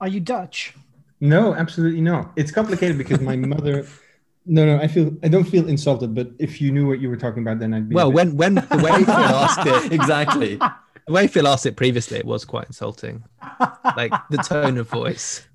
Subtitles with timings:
[0.00, 0.74] Are you Dutch?
[1.20, 2.32] No, absolutely not.
[2.36, 3.86] It's complicated because my mother.
[4.50, 7.18] No, no, I feel I don't feel insulted, but if you knew what you were
[7.18, 7.94] talking about, then I'd be.
[7.94, 10.56] Well, when when the way Phil asked it, exactly.
[10.56, 13.24] the way Phil asked it previously, it was quite insulting.
[13.94, 15.46] Like the tone of voice.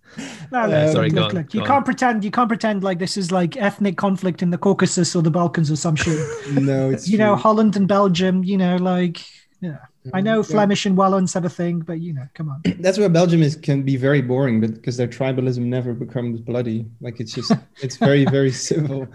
[0.51, 1.83] No, Yeah, look, sorry, look, on, look, you can't on.
[1.83, 2.23] pretend.
[2.23, 5.71] You can't pretend like this is like ethnic conflict in the Caucasus or the Balkans
[5.71, 6.19] or some shit.
[6.53, 7.35] no, it's you know.
[7.35, 8.43] Holland and Belgium.
[8.43, 9.25] You know, like
[9.59, 9.77] yeah.
[10.13, 10.43] I know Yeah.
[10.43, 12.61] Flemish and Wallons have a thing, but you know, come on.
[12.79, 16.85] That's where Belgium is can be very boring, but because their tribalism never becomes bloody,
[16.99, 17.51] like it's just
[17.81, 19.07] it's very very civil.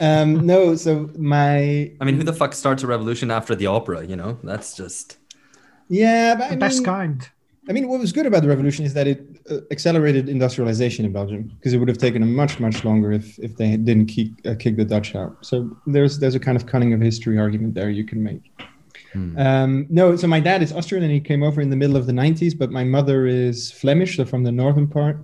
[0.00, 4.06] Um, no, so my I mean, who the fuck starts a revolution after the opera?
[4.06, 5.16] You know, that's just.
[5.88, 7.30] yeah, but I The best mean, kind.
[7.68, 11.12] I mean, what was good about the revolution is that it uh, accelerated industrialization in
[11.12, 14.28] Belgium because it would have taken them much, much longer if, if they didn't kick,
[14.46, 15.44] uh, kick the Dutch out.
[15.44, 18.52] So there's there's a kind of cunning of history argument there you can make.
[19.38, 22.06] Um, no, so my dad is Austrian and he came over in the middle of
[22.06, 25.16] the 90s, but my mother is Flemish, so from the northern part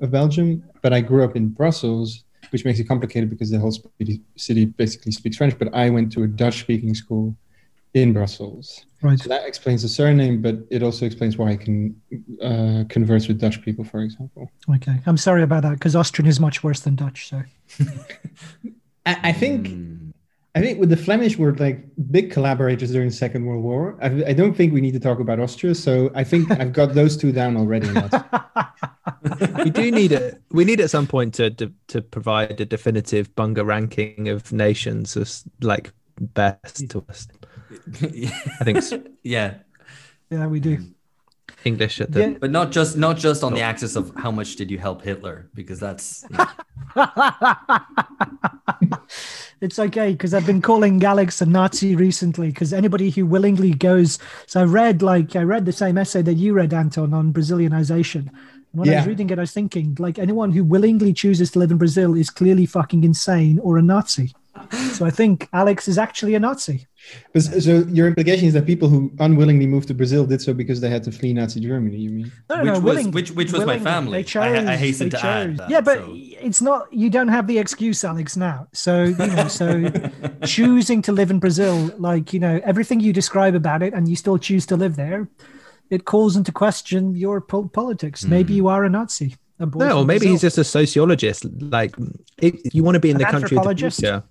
[0.00, 0.62] of Belgium.
[0.82, 4.64] But I grew up in Brussels, which makes it complicated because the whole city, city
[4.66, 5.58] basically speaks French.
[5.58, 7.36] But I went to a Dutch speaking school
[7.94, 8.84] in Brussels.
[9.02, 9.18] Right.
[9.18, 12.00] So that explains the surname, but it also explains why I can
[12.42, 14.50] uh, converse with Dutch people, for example.
[14.76, 15.00] Okay.
[15.06, 17.28] I'm sorry about that because Austrian is much worse than Dutch.
[17.28, 17.42] So
[19.06, 20.03] I, I think Hmm.
[20.56, 23.98] I think with the Flemish were like big collaborators during the Second World War.
[24.00, 26.94] I, I don't think we need to talk about Austria, so I think I've got
[27.00, 27.88] those two down already.
[29.64, 30.40] we do need it.
[30.52, 35.16] We need at some point to to, to provide a definitive bunga ranking of nations
[35.16, 37.32] as like best to worst.
[38.02, 38.92] I think it's
[39.24, 39.54] yeah,
[40.30, 40.76] yeah, we do.
[40.76, 40.94] Um,
[41.64, 42.34] English at the Yeah.
[42.38, 45.48] but not just not just on the axis of how much did you help Hitler,
[45.54, 46.46] because that's you know,
[49.64, 54.18] it's okay because I've been calling Alex a Nazi recently because anybody who willingly goes.
[54.46, 58.28] So I read like I read the same essay that you read, Anton, on Brazilianization.
[58.28, 58.28] And
[58.72, 61.70] when I was reading it, I was thinking like anyone who willingly chooses to live
[61.70, 64.34] in Brazil is clearly fucking insane or a Nazi.
[64.94, 66.86] So I think Alex is actually a Nazi.
[67.32, 70.80] But, so your implication is that people who unwillingly moved to Brazil did so because
[70.80, 71.96] they had to flee Nazi Germany.
[71.98, 72.32] You mean?
[72.48, 74.22] No, Which no, was- willing- which- which was my family.
[74.22, 75.56] They I- I chose- hasten they to add chose.
[75.58, 76.80] that, Yeah, but so- it's not.
[76.92, 78.36] You don't have the excuse, Alex.
[78.36, 79.66] Now, so you know, so
[80.46, 84.16] choosing to live in Brazil, like you know, everything you describe about it, and you
[84.16, 85.28] still choose to live there,
[85.90, 88.24] it calls into question your po- politics.
[88.24, 88.56] Maybe Hmm.
[88.56, 89.36] you are a Nazi.
[89.60, 91.44] A no, or from maybe he's just a sociologist.
[91.60, 91.94] Like,
[92.38, 94.00] if you want to be in An the country of the anthropologist?
[94.00, 94.22] future,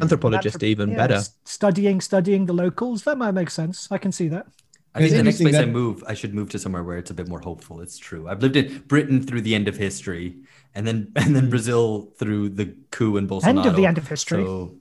[0.00, 1.22] anthropologist Anthrop- even yeah, better.
[1.44, 3.04] Studying, studying the locals.
[3.04, 3.88] That might make sense.
[3.90, 4.46] I can see that.
[4.94, 7.10] I think the next interesting place I move, I should move to somewhere where it's
[7.10, 7.80] a bit more hopeful.
[7.80, 8.28] It's true.
[8.28, 10.36] I've lived in Britain through the end of history,
[10.74, 13.46] and then and then Brazil through the coup and Bolsonaro.
[13.46, 14.44] End of the end of history.
[14.44, 14.76] So,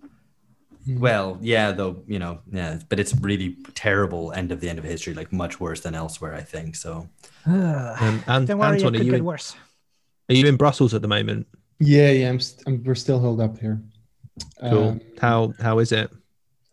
[0.88, 4.86] well, yeah, though you know, yeah, but it's really terrible end of the end of
[4.86, 6.34] history, like much worse than elsewhere.
[6.36, 7.08] I think so.
[7.48, 7.98] Ugh.
[8.02, 9.56] Um, and don't worry, Anton, it are could you get in, worse.
[10.30, 11.48] are you in Brussels at the moment?
[11.80, 12.30] Yeah, yeah.
[12.30, 13.82] I'm, st- I'm we're still held up here.
[14.60, 14.90] Cool.
[14.90, 16.10] Um, how how is it?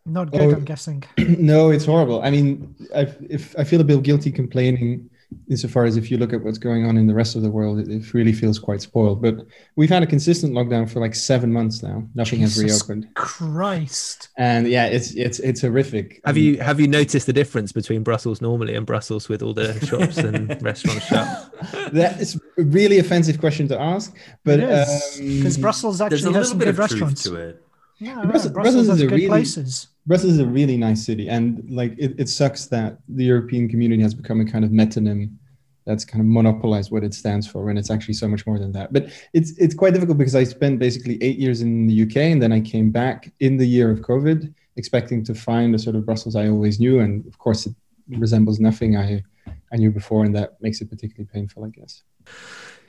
[0.06, 0.52] Not good, Oh.
[0.52, 1.04] I'm guessing.
[1.18, 2.22] no, it's horrible.
[2.22, 5.10] I mean, I if I feel a bit guilty complaining,
[5.50, 7.78] insofar as if you look at what's going on in the rest of the world,
[7.78, 9.20] it, it really feels quite spoiled.
[9.20, 9.46] But
[9.76, 12.02] we've had a consistent lockdown for like seven months now.
[12.14, 14.28] Nothing has reopened, Christ.
[14.36, 16.20] and yeah, it's it's it's horrific.
[16.24, 19.78] Have you have you noticed the difference between Brussels normally and Brussels with all the
[19.86, 21.54] shops and restaurants shut?
[21.92, 24.14] That is a really offensive question to ask,
[24.44, 27.22] but because um, Brussels There's actually a has little some bit good of truth restaurants.
[27.24, 27.64] to it.
[27.98, 29.88] Yeah, Brussels- Brussels, Brussels has is a good really- places.
[30.08, 34.02] Brussels is a really nice city, and like it, it sucks that the European community
[34.02, 35.36] has become a kind of metonym
[35.84, 38.72] that's kind of monopolized what it stands for, when it's actually so much more than
[38.72, 38.91] that.
[38.91, 42.42] But it's it's quite difficult because I spent basically eight years in the UK, and
[42.42, 46.06] then I came back in the year of COVID, expecting to find a sort of
[46.06, 47.75] Brussels I always knew, and of course it
[48.08, 49.22] resembles nothing I
[49.72, 52.02] I knew before, and that makes it particularly painful, I guess.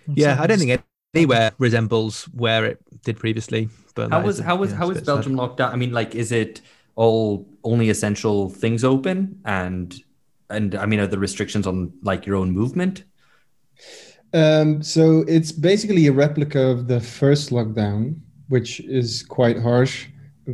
[0.07, 0.81] Yeah, I don't think
[1.13, 3.67] anywhere resembles where it did previously.
[3.93, 5.13] But How was how was yeah, how was bit sad.
[5.13, 5.73] Belgium locked down?
[5.73, 6.61] I mean, like, is it
[6.99, 9.95] all only essential things open, and
[10.49, 13.05] and I mean, are the restrictions on like your own movement?
[14.33, 18.19] Um, so it's basically a replica of the first lockdown,
[18.49, 20.07] which is quite harsh,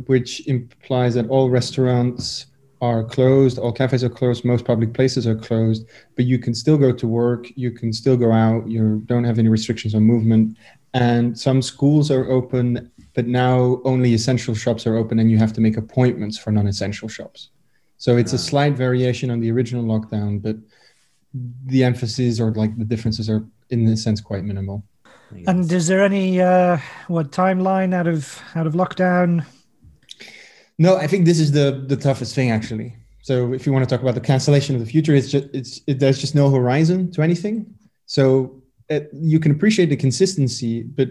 [0.06, 2.46] which implies that all restaurants
[2.80, 6.78] are closed, all cafes are closed, most public places are closed, but you can still
[6.78, 10.56] go to work, you can still go out, you don't have any restrictions on movement,
[10.94, 15.54] and some schools are open, but now only essential shops are open, and you have
[15.54, 17.48] to make appointments for non-essential shops.
[17.96, 20.56] So it's a slight variation on the original lockdown, but
[21.64, 24.84] the emphasis or like the differences are in a sense quite minimal.
[25.46, 26.76] And is there any uh,
[27.08, 29.44] what timeline out of out of lockdown?
[30.78, 32.94] No, I think this is the the toughest thing actually.
[33.22, 35.80] So if you want to talk about the cancellation of the future, it's just it's
[35.86, 37.66] it, there's just no horizon to anything.
[38.04, 41.08] So it, you can appreciate the consistency, but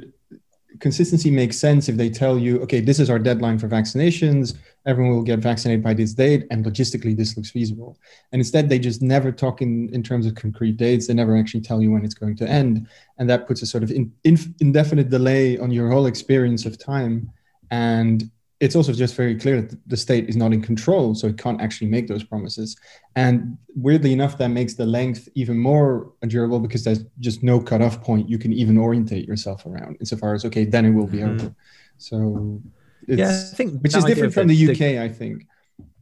[0.80, 4.56] consistency makes sense if they tell you, okay, this is our deadline for vaccinations.
[4.86, 7.98] Everyone will get vaccinated by this date, and logistically, this looks feasible.
[8.32, 11.08] And instead, they just never talk in, in terms of concrete dates.
[11.08, 12.88] They never actually tell you when it's going to end.
[13.18, 16.78] And that puts a sort of in, in, indefinite delay on your whole experience of
[16.78, 17.32] time.
[17.72, 18.30] And
[18.60, 21.62] it's also just very clear that the state is not in control, so it can't
[21.62, 22.78] actually make those promises.
[23.16, 28.02] And weirdly enough, that makes the length even more durable because there's just no cutoff
[28.02, 31.42] point you can even orientate yourself around, insofar as okay, then it will be mm-hmm.
[31.42, 31.56] over.
[31.98, 32.62] So,
[33.08, 35.48] yeah, I think which is different from the UK, the, I think.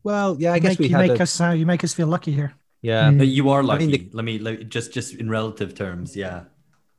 [0.03, 2.07] Well, yeah, I guess make, we you make a, us uh, you make us feel
[2.07, 2.53] lucky here.
[2.81, 3.27] Yeah, mm.
[3.27, 3.85] you are lucky.
[3.85, 6.43] I mean, the, let me let, just just in relative terms, yeah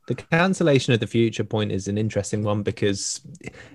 [0.07, 3.21] the cancellation of the future point is an interesting one because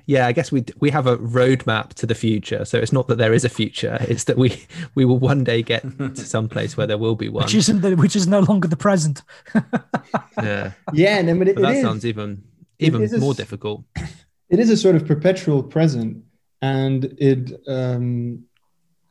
[0.07, 2.65] yeah i guess we we have a roadmap to the future.
[2.65, 5.63] So it's not that there is a future it's that we we will one day
[5.63, 7.45] get to some place where there will be one.
[7.45, 9.23] which isn't the, which is no longer the present.
[10.43, 10.73] Yeah.
[10.93, 12.43] Yeah and but, it, but that it sounds even
[12.79, 13.85] even more a, difficult.
[14.49, 16.25] It is a sort of perpetual present
[16.63, 18.45] and it um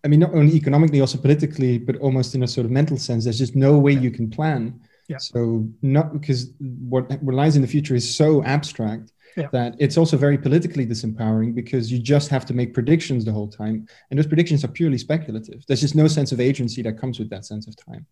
[0.04, 3.24] i mean not only economically also politically but almost in a sort of mental sense.
[3.26, 5.18] There's just no way you can plan yeah.
[5.18, 9.48] So not because what, what lies in the future is so abstract yeah.
[9.52, 13.48] that it's also very politically disempowering because you just have to make predictions the whole
[13.48, 15.66] time, and those predictions are purely speculative.
[15.68, 18.06] There's just no sense of agency that comes with that sense of time.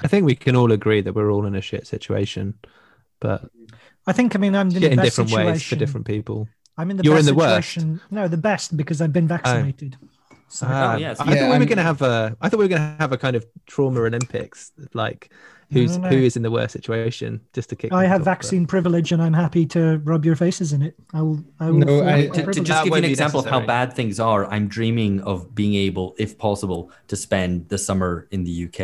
[0.00, 2.54] I think we can all agree that we're all in a shit situation,
[3.20, 3.48] but
[4.06, 5.46] I think I mean I'm in, in different situation.
[5.46, 6.48] ways for different people.
[6.78, 7.92] I'm in the You're best in the situation.
[7.92, 8.12] Worst.
[8.12, 9.36] No, the best because I've been oh.
[9.36, 9.98] vaccinated.
[10.02, 10.08] Oh.
[10.50, 11.20] So, ah, oh, yes.
[11.20, 12.36] I yeah, thought we were going to have a.
[12.40, 15.30] I thought we were going to have a kind of trauma Olympics, like
[15.70, 18.70] who's who is in the worst situation just to kick i have vaccine but...
[18.70, 20.94] privilege and i'm happy to rub your faces in it.
[21.12, 23.56] I will i will no, I, to, to, just give you an example necessary.
[23.56, 27.78] of how bad things are i'm dreaming of being able if possible to spend the
[27.78, 28.80] summer in the uk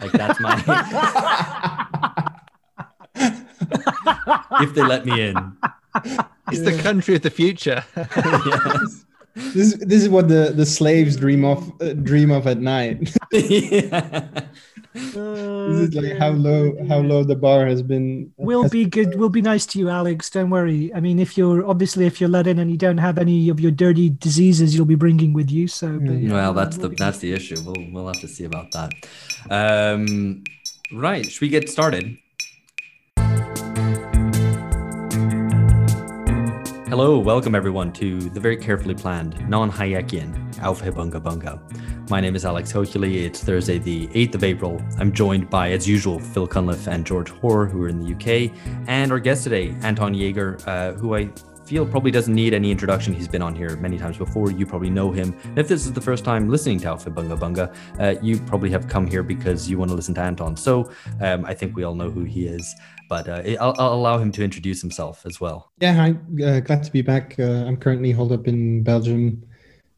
[0.00, 0.56] like that's my
[4.60, 5.56] if they let me in.
[6.52, 7.84] It's the country of the future.
[7.96, 9.04] Yes.
[9.54, 13.14] This this is what the the slaves dream of uh, dream of at night.
[13.32, 14.26] yeah
[14.92, 18.32] this is like how low how low the bar has been.
[18.36, 19.16] We'll has be good.
[19.16, 20.28] We'll be nice to you, Alex.
[20.30, 20.92] Don't worry.
[20.94, 23.60] I mean, if you're obviously if you're let in and you don't have any of
[23.60, 25.68] your dirty diseases, you'll be bringing with you.
[25.68, 27.56] So, but, yeah, well, that's we'll the that's the issue.
[27.64, 28.92] We'll we'll have to see about that.
[29.48, 30.42] Um,
[30.92, 31.24] right.
[31.24, 32.18] Should we get started?
[36.88, 41.58] Hello, welcome everyone to the very carefully planned, non-Hayekian Aufhebunga Bunga.
[42.10, 43.24] My name is Alex Hochuli.
[43.24, 44.82] It's Thursday, the 8th of April.
[44.98, 48.52] I'm joined by, as usual, Phil Cunliffe and George Hoare, who are in the UK,
[48.86, 51.30] and our guest today, Anton Jaeger, uh, who I
[51.64, 53.14] feel probably doesn't need any introduction.
[53.14, 54.50] He's been on here many times before.
[54.50, 55.36] You probably know him.
[55.56, 59.06] If this is the first time listening to Aufhebunga Bunga, uh, you probably have come
[59.06, 60.56] here because you want to listen to Anton.
[60.56, 60.90] So
[61.20, 62.74] um, I think we all know who he is
[63.10, 65.72] but uh, I'll, I'll, allow him to introduce himself as well.
[65.80, 66.10] Yeah, hi.
[66.44, 67.34] Uh, glad to be back.
[67.40, 69.42] Uh, I'm currently holed up in Belgium.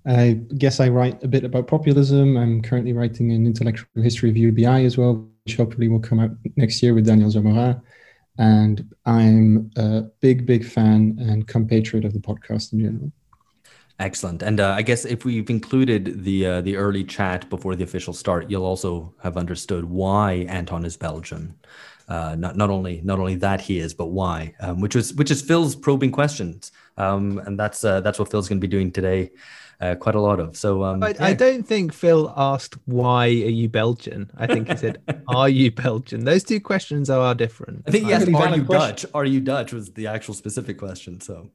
[0.07, 2.37] I guess I write a bit about populism.
[2.37, 6.31] I'm currently writing an intellectual history of UBI as well, which hopefully will come out
[6.57, 7.81] next year with Daniel Zamora.
[8.39, 13.13] And I'm a big, big fan and compatriot of the podcast in general.
[13.99, 14.43] Excellent.
[14.43, 18.13] And uh, I guess if we've included the uh, the early chat before the official
[18.13, 21.55] start, you'll also have understood why Anton is Belgian.
[22.09, 25.31] Uh, not not only not only that he is, but why, um, which was which
[25.31, 28.91] is Phil's probing questions, um, and that's uh, that's what Phil's going to be doing
[28.91, 29.31] today,
[29.83, 30.57] uh, quite a lot of.
[30.57, 31.25] So um, I, yeah.
[31.25, 34.31] I, don't think Phil asked why are you Belgian.
[34.37, 36.25] I think he said are you Belgian.
[36.25, 37.83] Those two questions are are different.
[37.87, 39.05] I think yes, are you Dutch?
[39.13, 41.21] Are you Dutch was the actual specific question.
[41.21, 41.51] So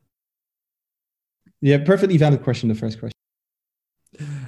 [1.62, 2.68] yeah, perfectly valid question.
[2.68, 3.14] The first question.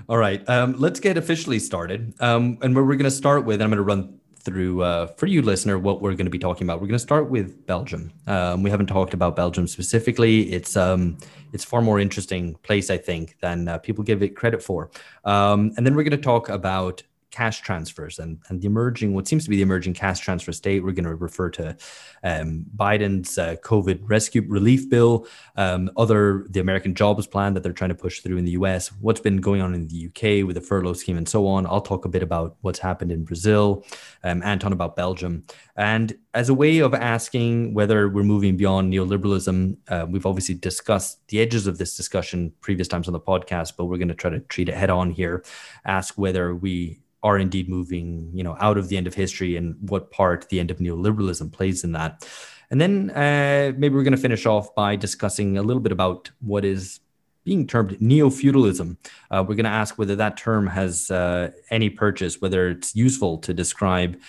[0.10, 2.14] All right, um, let's get officially started.
[2.20, 5.28] Um, and where we're going to start with, I'm going to run through uh, for
[5.28, 6.82] you listener what we're going to be talking about.
[6.82, 8.12] We're going to start with belgium.
[8.26, 10.52] Um, we haven't talked about belgium specifically.
[10.52, 11.18] It's um
[11.54, 14.90] it's far more interesting place i think than uh, people give it credit for.
[15.26, 19.28] Um, and then we're going to talk about cash transfers and, and the emerging, what
[19.28, 20.84] seems to be the emerging cash transfer state.
[20.84, 21.76] We're going to refer to
[22.24, 27.74] um, Biden's uh, COVID rescue relief bill, um, other the American jobs plan that they're
[27.74, 30.56] trying to push through in the US, what's been going on in the UK with
[30.56, 31.66] the furlough scheme and so on.
[31.66, 33.86] I'll talk a bit about what's happened in Brazil,
[34.24, 35.44] um, Anton about Belgium.
[35.76, 41.28] And as a way of asking whether we're moving beyond neoliberalism, uh, we've obviously discussed
[41.30, 44.30] the edges of this discussion previous times on the podcast, but we're going to try
[44.30, 45.44] to treat it head on here,
[45.86, 49.76] ask whether we are indeed moving, you know, out of the end of history and
[49.90, 52.28] what part the end of neoliberalism plays in that.
[52.72, 56.32] And then uh, maybe we're going to finish off by discussing a little bit about
[56.40, 57.00] what is
[57.44, 58.98] being termed neo-feudalism.
[59.32, 63.38] Uh, we're going to ask whether that term has uh, any purchase, whether it's useful
[63.40, 64.20] to describe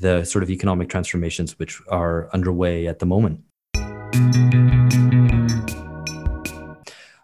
[0.00, 3.40] the sort of economic transformations which are underway at the moment.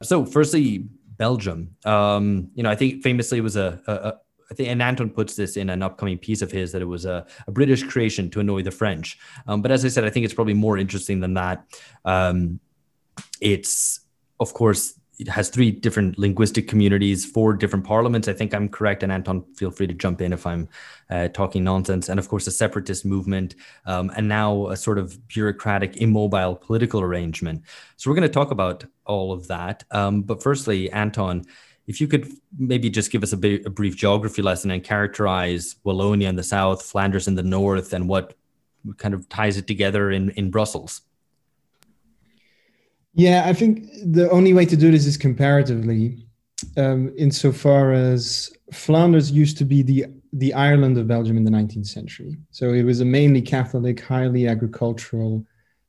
[0.02, 1.74] So, firstly, Belgium.
[1.84, 4.14] Um, you know, I think famously it was a, a
[4.50, 7.04] I think, and Anton puts this in an upcoming piece of his that it was
[7.04, 9.18] a, a British creation to annoy the French.
[9.46, 11.64] Um, but as I said, I think it's probably more interesting than that.
[12.04, 12.60] Um,
[13.40, 14.00] it's,
[14.38, 18.28] of course, it has three different linguistic communities, four different parliaments.
[18.28, 19.02] I think I'm correct.
[19.02, 20.68] And Anton, feel free to jump in if I'm
[21.08, 22.10] uh, talking nonsense.
[22.10, 23.54] And of course, a separatist movement,
[23.86, 27.62] um, and now a sort of bureaucratic, immobile political arrangement.
[27.96, 29.84] So we're going to talk about all of that.
[29.90, 31.44] Um, but firstly, Anton,
[31.86, 36.36] if you could maybe just give us a, brief geography lesson and characterize Wallonia in
[36.36, 38.34] the south, Flanders in the north, and what
[38.96, 41.02] kind of ties it together in, in Brussels.
[43.14, 46.26] Yeah, I think the only way to do this is comparatively,
[46.76, 51.86] um, insofar as Flanders used to be the the Ireland of Belgium in the 19th
[51.86, 52.36] century.
[52.50, 55.46] So it was a mainly Catholic, highly agricultural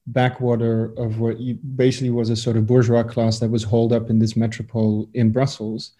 [0.07, 1.37] backwater of what
[1.75, 5.31] basically was a sort of bourgeois class that was holed up in this metropole in
[5.31, 5.91] Brussels.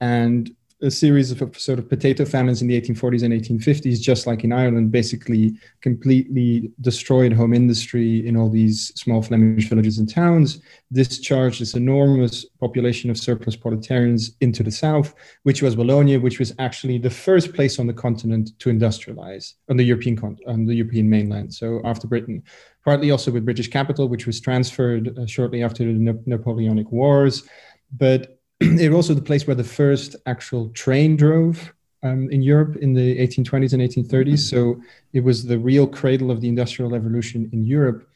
[0.00, 0.50] And
[0.82, 4.52] a series of sort of potato famines in the 1840s and 1850s, just like in
[4.52, 10.60] Ireland, basically completely destroyed home industry in all these small Flemish villages and towns,
[10.92, 16.54] discharged this enormous population of surplus proletarians into the south, which was Wallonia, which was
[16.58, 21.08] actually the first place on the continent to industrialize on the European on the European
[21.08, 21.52] mainland.
[21.52, 22.42] So after Britain,
[22.84, 27.46] partly also with British capital, which was transferred uh, shortly after the Napoleonic Wars,
[27.96, 28.39] but
[28.78, 32.92] it was also the place where the first actual train drove um, in Europe in
[32.92, 34.40] the 1820s and 1830s.
[34.40, 34.80] So
[35.12, 38.06] it was the real cradle of the Industrial Revolution in Europe.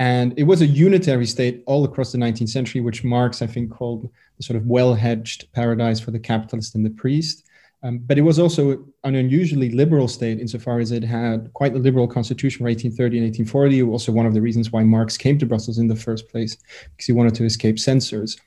[0.00, 3.70] And it was a unitary state all across the 19th century, which Marx, I think,
[3.70, 7.44] called the sort of well hedged paradise for the capitalist and the priest.
[7.84, 11.78] Um, but it was also an unusually liberal state insofar as it had quite a
[11.78, 13.82] liberal constitution for 1830 and 1840.
[13.82, 16.56] Also, one of the reasons why Marx came to Brussels in the first place,
[16.90, 18.38] because he wanted to escape censors.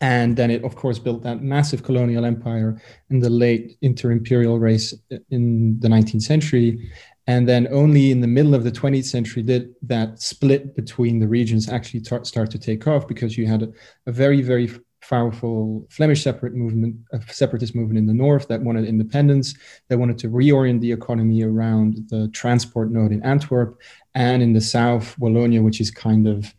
[0.00, 2.80] And then it, of course, built that massive colonial empire
[3.10, 4.94] in the late inter-imperial race
[5.30, 6.90] in the 19th century.
[7.26, 11.28] And then only in the middle of the 20th century did that split between the
[11.28, 13.68] regions actually tar- start to take off because you had a,
[14.06, 14.70] a very, very
[15.02, 16.96] powerful Flemish separate movement,
[17.28, 19.54] separatist movement in the north that wanted independence.
[19.88, 23.80] They wanted to reorient the economy around the transport node in Antwerp,
[24.14, 26.54] and in the south, Wallonia, which is kind of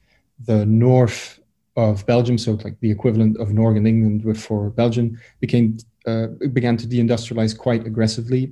[0.45, 1.40] the north
[1.81, 6.27] of Belgium, so like the equivalent of Northern England for Belgium, became uh,
[6.59, 8.43] began to deindustrialize quite aggressively.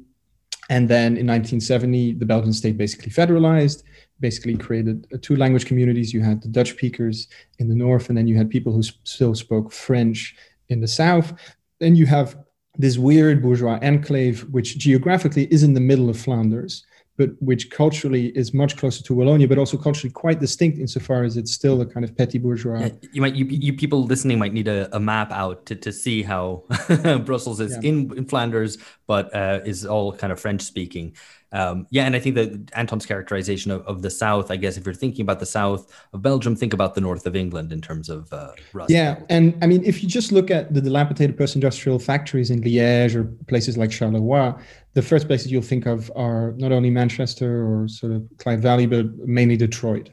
[0.69, 3.83] And then in 1970, the Belgian state basically federalized,
[4.19, 6.13] basically created uh, two language communities.
[6.13, 7.27] You had the Dutch speakers
[7.59, 10.35] in the north, and then you had people who sp- still spoke French
[10.69, 11.33] in the south.
[11.79, 12.37] Then you have
[12.77, 16.85] this weird bourgeois enclave, which geographically is in the middle of Flanders
[17.19, 21.35] but which culturally is much closer to Wallonia, but also culturally quite distinct insofar as
[21.35, 22.79] it's still a kind of petty bourgeois.
[22.79, 25.91] Yeah, you might, you, you people listening might need a, a map out to, to
[25.91, 26.63] see how
[27.25, 27.89] Brussels is yeah.
[27.89, 31.13] in, in Flanders, but uh, is all kind of French speaking.
[31.51, 34.85] Um, yeah, and I think that Anton's characterization of, of, the South, I guess, if
[34.85, 38.07] you're thinking about the South of Belgium, think about the north of England in terms
[38.07, 38.51] of uh.
[38.87, 43.15] Yeah, and I mean, if you just look at the dilapidated post-industrial factories in Liège
[43.15, 44.61] or places like Charleroi,
[44.93, 48.85] the first places you'll think of are not only Manchester or sort of Clyde Valley,
[48.85, 50.11] but mainly Detroit.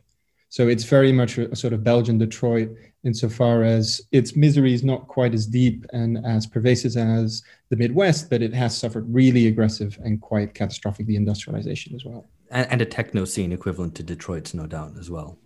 [0.49, 2.71] So it's very much a sort of Belgian Detroit
[3.05, 8.31] insofar as its misery is not quite as deep and as pervasive as the Midwest,
[8.31, 12.25] but it has suffered really aggressive and quite catastrophic deindustrialization as well.
[12.51, 15.39] And, and a techno scene equivalent to Detroit's, no doubt, as well.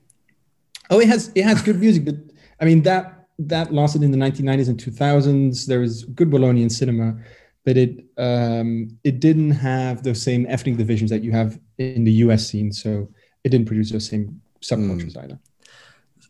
[0.90, 2.16] Oh, it has it has good music, but
[2.60, 5.66] I mean that that lasted in the 1990s and 2000s.
[5.66, 7.16] There was good Wallonian cinema,
[7.64, 12.12] but it um, it didn't have those same ethnic divisions that you have in the
[12.24, 12.46] U.S.
[12.46, 12.72] scene.
[12.72, 13.08] So
[13.44, 15.24] it didn't produce those same subcultures mm.
[15.24, 15.38] either.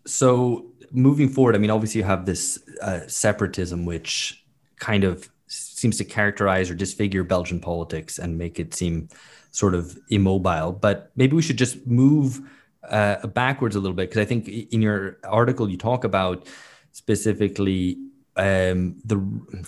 [0.06, 4.44] So moving forward, I mean, obviously you have this uh, separatism, which
[4.78, 9.08] kind of seems to characterize or disfigure Belgian politics and make it seem
[9.50, 10.72] sort of immobile.
[10.72, 12.40] But maybe we should just move
[12.88, 16.46] uh, backwards a little bit because I think in your article you talk about
[16.92, 17.98] specifically
[18.36, 19.16] um, the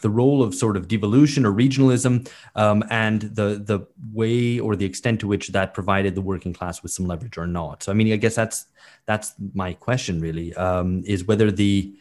[0.00, 4.86] the role of sort of devolution or regionalism um, and the the way or the
[4.86, 7.82] extent to which that provided the working class with some leverage or not.
[7.82, 8.66] So I mean, I guess that's
[9.06, 11.94] that's my question really um, is whether the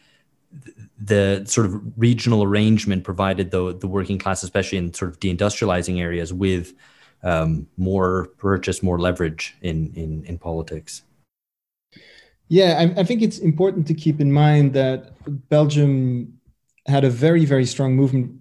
[1.00, 6.00] the sort of regional arrangement provided the the working class, especially in sort of deindustrializing
[6.00, 6.74] areas, with
[7.22, 11.02] um, more purchase, more leverage in in in politics.
[12.48, 15.12] Yeah, I, I think it's important to keep in mind that
[15.48, 16.38] Belgium
[16.86, 18.32] had a very very strong movement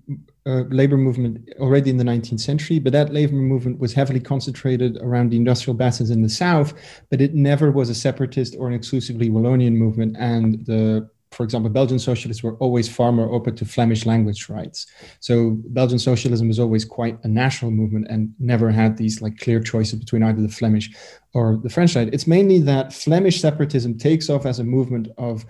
[0.45, 4.97] uh, labor movement already in the 19th century, but that labor movement was heavily concentrated
[5.01, 6.73] around the industrial basins in the south,
[7.11, 10.17] but it never was a separatist or an exclusively Wallonian movement.
[10.17, 14.85] And the for example, Belgian socialists were always far more open to Flemish language rights.
[15.21, 19.61] So Belgian socialism was always quite a national movement and never had these like clear
[19.61, 20.91] choices between either the Flemish
[21.33, 22.13] or the French side.
[22.13, 25.45] It's mainly that Flemish separatism takes off as a movement of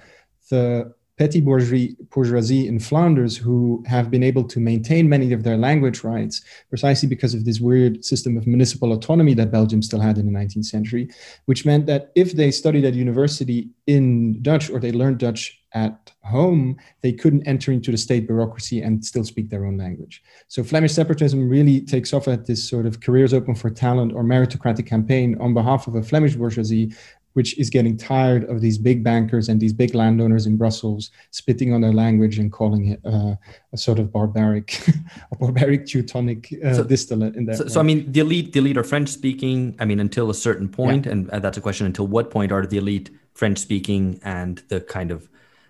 [0.52, 6.04] the petty bourgeoisie in Flanders who have been able to maintain many of their language
[6.04, 10.26] rights precisely because of this weird system of municipal autonomy that Belgium still had in
[10.26, 11.08] the 19th century,
[11.46, 16.12] which meant that if they studied at university in Dutch or they learned Dutch at
[16.24, 20.24] home, they couldn't enter into the state bureaucracy and still speak their own language.
[20.48, 24.24] So Flemish separatism really takes off at this sort of careers open for talent or
[24.24, 26.94] meritocratic campaign on behalf of a Flemish bourgeoisie
[27.34, 31.74] which is getting tired of these big bankers and these big landowners in Brussels spitting
[31.74, 33.36] on their language and calling it uh,
[33.74, 34.88] a sort of barbaric,
[35.32, 37.36] a barbaric Teutonic uh, so, distillate.
[37.36, 39.76] In that, so, so, I mean, the elite, the elite are French speaking.
[39.80, 41.14] I mean, until a certain point, yeah.
[41.14, 45.12] and that's a question: until what point are the elite French speaking and the kind
[45.12, 45.30] of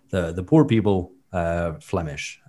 [0.09, 2.40] the the poor people uh, Flemish?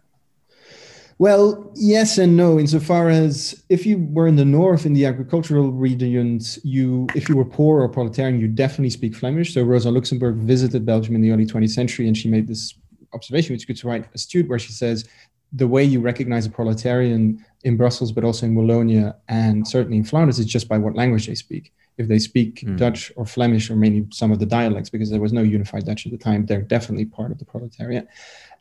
[1.23, 2.59] Well, yes and no.
[2.59, 7.37] Insofar as if you were in the north in the agricultural regions, you if you
[7.37, 9.55] were poor or proletarian, you definitely speak Flemish.
[9.55, 12.75] So Rosa Luxemburg visited Belgium in the early 20th century, and she made this
[13.12, 15.09] observation, which is quite astute, where she says
[15.52, 20.05] the way you recognize a proletarian in Brussels, but also in Wallonia and certainly in
[20.05, 21.73] Flanders, is just by what language they speak.
[21.99, 22.76] If they speak mm.
[22.76, 26.05] Dutch or Flemish or mainly some of the dialects, because there was no unified Dutch
[26.05, 28.09] at the time, they're definitely part of the proletariat.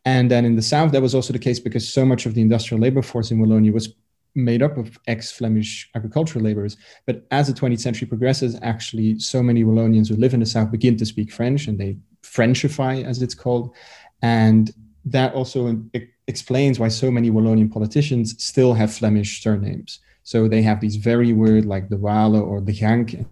[0.06, 2.42] And then in the south, that was also the case because so much of the
[2.42, 3.94] industrial labor force in Wallonia was
[4.34, 6.78] made up of ex-Flemish agricultural laborers.
[7.06, 10.72] But as the 20th century progresses, actually, so many Wallonians who live in the south
[10.72, 13.76] begin to speak French, and they Frenchify, as it's called,
[14.22, 14.72] and
[15.04, 15.84] that also
[16.28, 20.00] explains why so many Wallonian politicians still have Flemish surnames.
[20.24, 23.26] So they have these very weird, like the Wale or the Jank,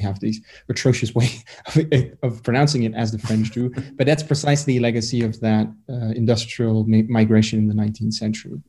[0.00, 1.28] have these atrocious way
[1.66, 3.70] of, of, pronouncing it as the French do.
[3.96, 8.60] but that's precisely the legacy of that uh, industrial mi- migration in the 19th century.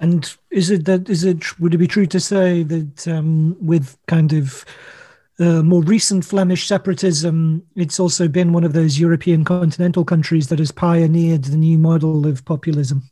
[0.00, 3.96] And is it that is it would it be true to say that um, with
[4.08, 4.64] kind of
[5.38, 10.58] uh, more recent Flemish separatism, it's also been one of those European continental countries that
[10.58, 13.02] has pioneered the new model of populism?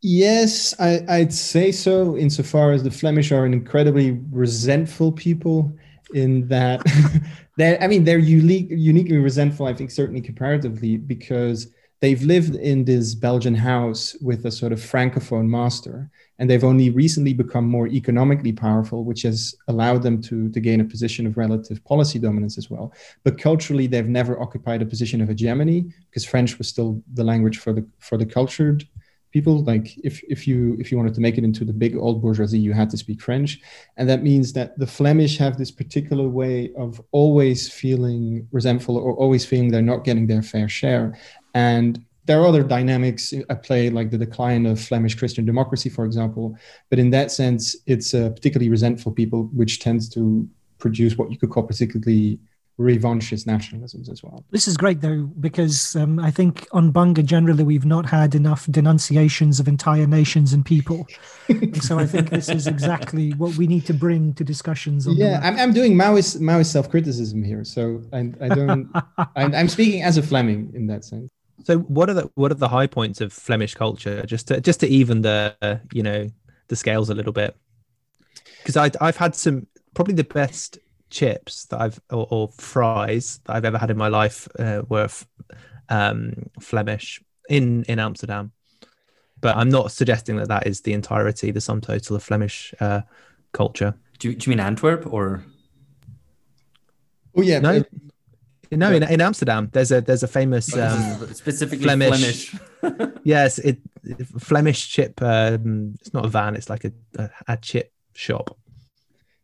[0.00, 5.76] Yes, I, would say so, insofar as the Flemish are an incredibly resentful people
[6.14, 6.82] in that
[7.56, 12.84] they I mean they're unique uniquely resentful, I think certainly comparatively, because they've lived in
[12.84, 17.88] this Belgian house with a sort of francophone master, and they've only recently become more
[17.88, 22.56] economically powerful, which has allowed them to, to gain a position of relative policy dominance
[22.56, 22.92] as well.
[23.24, 27.58] But culturally, they've never occupied a position of hegemony because French was still the language
[27.58, 28.86] for the for the cultured
[29.32, 32.22] people like if, if you if you wanted to make it into the big old
[32.22, 33.60] bourgeoisie you had to speak french.
[33.96, 39.14] And that means that the flemish have this particular way of always feeling resentful or
[39.14, 41.18] always feeling they're not getting their fair share.
[41.54, 46.04] And there are other dynamics at play like the decline of flemish christian democracy for
[46.04, 46.56] example.
[46.90, 51.38] But in that sense it's a particularly resentful people which tends to produce what you
[51.38, 52.38] could call particularly
[52.78, 54.44] revanchist nationalisms as well.
[54.50, 58.66] This is great though, because um, I think on Bunga generally we've not had enough
[58.70, 61.06] denunciations of entire nations and people.
[61.80, 65.06] so I think this is exactly what we need to bring to discussions.
[65.08, 68.90] yeah, I'm, I'm doing Maoist, Maoist self-criticism here, so I, I don't.
[69.36, 71.30] I'm, I'm speaking as a Fleming in that sense.
[71.64, 74.24] So what are the what are the high points of Flemish culture?
[74.24, 76.28] Just to just to even the uh, you know
[76.68, 77.56] the scales a little bit,
[78.58, 80.78] because I I've had some probably the best
[81.10, 85.08] chips that I've or, or, fries that I've ever had in my life uh, were
[85.88, 88.52] um, Flemish in in Amsterdam.
[89.40, 93.02] But I'm not suggesting that that is the entirety, the sum total of Flemish uh,
[93.52, 93.94] culture.
[94.18, 95.44] Do you, do you mean Antwerp or?
[97.36, 97.84] Oh yeah, no.
[98.70, 102.50] No, in, in Amsterdam, there's a there's a famous um, specifically Flemish.
[102.80, 103.12] Flemish.
[103.24, 103.78] yes, it,
[104.38, 105.22] Flemish chip.
[105.22, 108.58] Um, it's not a van; it's like a, a, a chip shop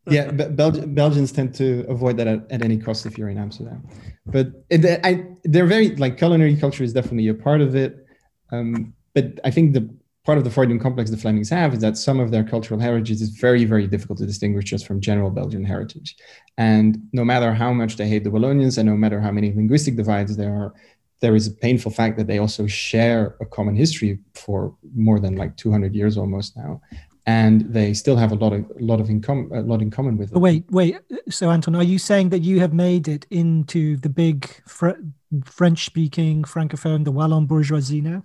[0.06, 3.86] yeah, Bel- Belgians tend to avoid that at, at, any cost if you're in Amsterdam.
[4.26, 8.06] But it, I, they're very like culinary culture is definitely a part of it.
[8.52, 9.88] Um, but I think the
[10.24, 13.10] part of the Freudian complex the Flemings have is that some of their cultural heritage
[13.10, 16.16] is very, very difficult to distinguish just from general Belgian heritage.
[16.58, 19.96] And no matter how much they hate the Wallonians and no matter how many linguistic
[19.96, 20.74] divides there are,
[21.20, 25.36] there is a painful fact that they also share a common history for more than
[25.36, 26.80] like 200 years almost now
[27.26, 29.90] and they still have a lot of a lot of in com- a lot in
[29.90, 30.38] common with it.
[30.38, 30.96] Wait, wait.
[31.30, 35.00] So Anton, are you saying that you have made it into the big fr-
[35.44, 38.22] French-speaking francophone, the Wallon bourgeoisie now?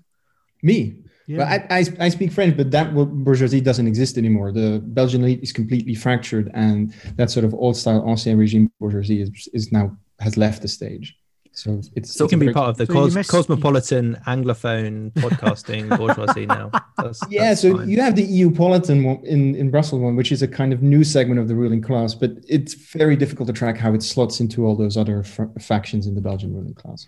[0.62, 1.04] Me?
[1.28, 1.38] Yeah.
[1.38, 4.52] But I, I, I speak French, but that bourgeoisie doesn't exist anymore.
[4.52, 9.22] The Belgian elite is completely fractured, and that sort of old style ancien regime bourgeoisie
[9.22, 11.19] is, is now has left the stage.
[11.60, 15.12] So it's so it can be part of the So cos- you miss- cosmopolitan anglophone
[15.14, 16.72] podcasting bourgeoisie now.
[16.98, 17.50] That's, yeah.
[17.50, 17.90] that's So fine.
[17.90, 21.04] you have the EU-politan one in in Brussels one, which is a kind of new
[21.04, 24.66] segment of the ruling class, but it's very difficult to track how it slots into
[24.66, 27.06] all those other f- factions in the Belgian ruling class.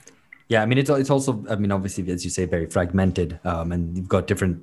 [0.51, 3.71] Yeah, I mean, it's it's also, I mean, obviously, as you say, very fragmented, um,
[3.71, 4.61] and you've got different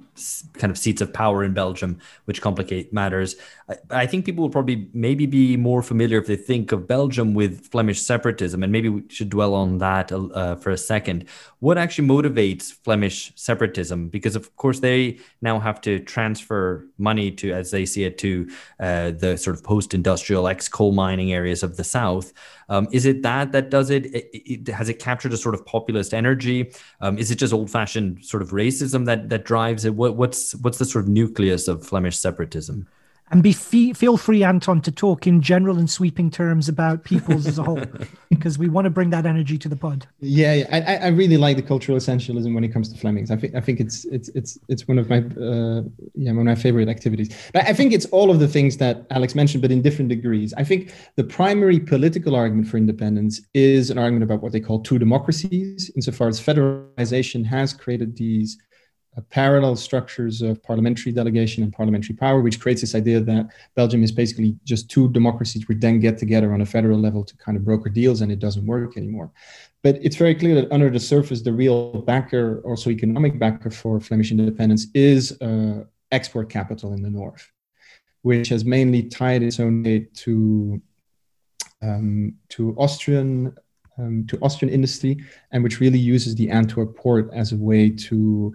[0.53, 3.37] kind of seats of power in Belgium, which complicate matters.
[3.71, 7.33] I, I think people will probably maybe be more familiar if they think of Belgium
[7.33, 11.25] with Flemish separatism, and maybe we should dwell on that uh, for a second.
[11.61, 14.11] What actually motivates Flemish separatism?
[14.11, 18.51] Because of course they now have to transfer money to, as they see it, to
[18.79, 22.35] uh, the sort of post-industrial ex-coal mining areas of the south.
[22.69, 24.07] Um, is it that that does it?
[24.15, 26.71] It- it- Has it captured a sort of populist energy?
[27.01, 29.95] Um, is it just old-fashioned sort of racism that that drives it?
[29.95, 32.87] What, what's what's the sort of nucleus of Flemish separatism?
[33.31, 37.47] And be fe- feel free, Anton, to talk in general and sweeping terms about peoples
[37.47, 37.83] as a whole,
[38.31, 40.07] because we want to bring that energy to the pod.
[40.21, 40.67] Yeah, yeah.
[40.73, 43.31] I, I- really like the cultural essentialism when it comes to Flemings.
[43.31, 45.83] I think I think it's it's it's it's one of my uh,
[46.15, 47.35] yeah one of my favorite activities.
[47.53, 50.55] But I think it's all of the things that Alex mentioned, but in different degrees.
[50.57, 54.81] I think the primary political argument for independence is an argument about what they call
[54.81, 58.57] two democracies, insofar as federalization has created these
[59.23, 64.13] parallel structures of parliamentary delegation and parliamentary power, which creates this idea that Belgium is
[64.13, 67.65] basically just two democracies which then get together on a federal level to kind of
[67.65, 69.31] broker deals, and it doesn't work anymore.
[69.83, 74.01] But it's very clear that under the surface, the real backer, also economic backer for
[74.01, 77.51] Flemish independence, is uh, export capital in the north,
[78.23, 80.81] which has mainly tied its own weight to
[81.81, 83.55] um, to Austrian
[83.99, 88.55] um, to Austrian industry, and which really uses the Antwerp port as a way to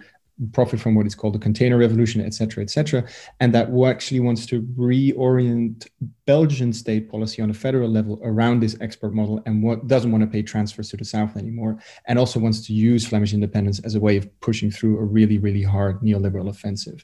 [0.51, 3.07] profit from what is called the container revolution, et cetera, et cetera,
[3.39, 5.87] and that actually wants to reorient
[6.25, 10.23] Belgian state policy on a federal level around this export model and what doesn't want
[10.23, 13.95] to pay transfers to the south anymore, and also wants to use Flemish independence as
[13.95, 17.03] a way of pushing through a really, really hard neoliberal offensive.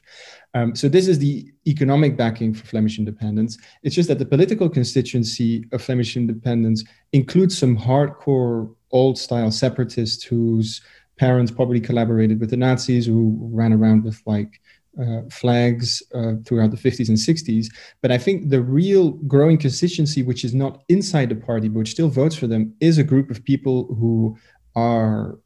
[0.54, 3.58] Um, so this is the economic backing for Flemish independence.
[3.82, 10.80] It's just that the political constituency of Flemish independence includes some hardcore old-style separatists whose
[11.20, 14.58] parents probably collaborated with the Nazis, who ran around with like
[14.98, 17.66] uh, flags uh, throughout the 50s and 60s.
[18.00, 21.90] But I think the real growing constituency, which is not inside the party, but which
[21.90, 24.38] still votes for them, is a group of people who
[24.74, 25.38] are,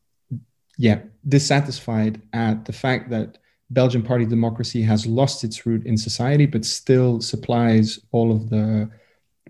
[0.79, 3.39] yeah, dissatisfied at the fact that
[3.71, 8.89] Belgian party democracy has lost its root in society, but still supplies all of the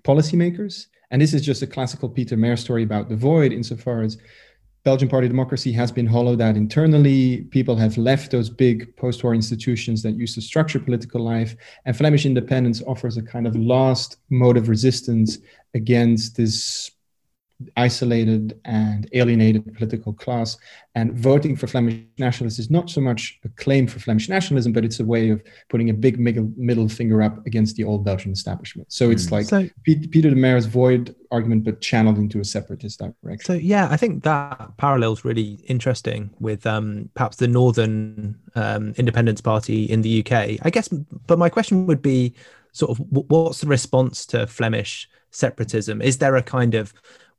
[0.04, 0.86] policymakers.
[1.10, 4.16] And this is just a classical Peter Mair story about the void, insofar as
[4.84, 7.42] Belgian party democracy has been hollowed out internally.
[7.50, 11.56] People have left those big post war institutions that used to structure political life.
[11.86, 15.38] And Flemish independence offers a kind of last mode of resistance
[15.72, 16.90] against this
[17.76, 20.56] isolated and alienated political class.
[20.96, 24.84] And voting for Flemish nationalists is not so much a claim for Flemish nationalism, but
[24.84, 28.32] it's a way of putting a big middle, middle finger up against the old Belgian
[28.32, 28.92] establishment.
[28.92, 29.32] So it's Mm.
[29.32, 33.44] like So, Peter de Mair's void argument, but channeled into a separatist direction.
[33.44, 39.40] so yeah, I think that parallel's really interesting with um, perhaps the Northern um, Independence
[39.40, 40.58] Party in the UK.
[40.62, 40.88] I guess,
[41.26, 42.34] but my question would be
[42.72, 46.00] sort of what's the response to Flemish separatism?
[46.00, 46.92] Is there a kind of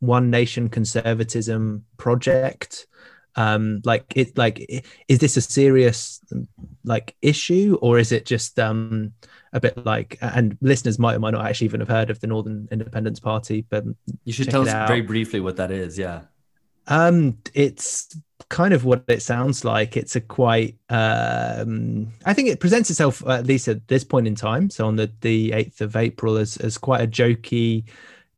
[0.06, 2.88] one nation conservatism project?
[3.38, 6.22] Um, like it, like is this a serious
[6.86, 9.12] like issue, or is it just um,
[9.52, 10.18] a bit like?
[10.22, 13.66] And listeners might or might not actually even have heard of the Northern Independence Party,
[13.70, 13.84] but
[14.24, 14.88] You should tell us out.
[14.88, 15.98] very briefly what that is.
[15.98, 16.22] Yeah.
[16.88, 18.16] Um, it's
[18.50, 19.98] kind of what it sounds like.
[19.98, 20.78] It's a quite.
[20.90, 24.70] Um, I think it presents itself at least at this point in time.
[24.70, 27.86] So on the the eighth of April, as as quite a jokey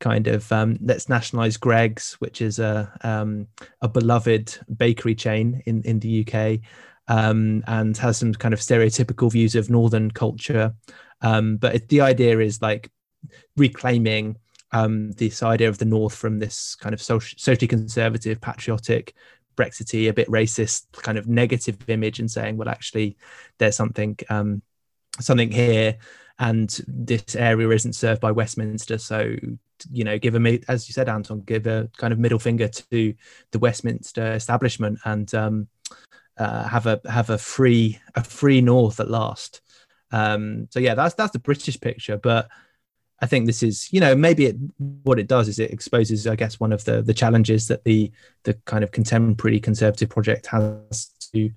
[0.00, 3.48] kind of um, let's nationalize Greggs, which is a um,
[3.80, 6.60] a beloved bakery chain in in the UK,
[7.08, 10.74] um, and has some kind of stereotypical views of northern culture.
[11.20, 12.90] Um, but it, the idea is like
[13.56, 14.36] reclaiming
[14.72, 19.14] um, this idea of the North from this kind of social, socially conservative, patriotic,
[19.56, 23.16] Brexity, a bit racist kind of negative image, and saying, well, actually,
[23.58, 24.62] there's something um,
[25.20, 25.98] something here,
[26.38, 29.34] and this area isn't served by Westminster, so
[29.90, 33.14] you know, give a as you said, Anton, give a kind of middle finger to
[33.52, 35.68] the Westminster establishment and um,
[36.36, 39.60] uh, have a have a free a free North at last.
[40.10, 42.48] Um, so yeah, that's that's the British picture, but
[43.20, 44.56] I think this is, you know, maybe it,
[45.02, 48.12] what it does is it exposes, I guess, one of the the challenges that the
[48.44, 51.50] the kind of contemporary conservative project has to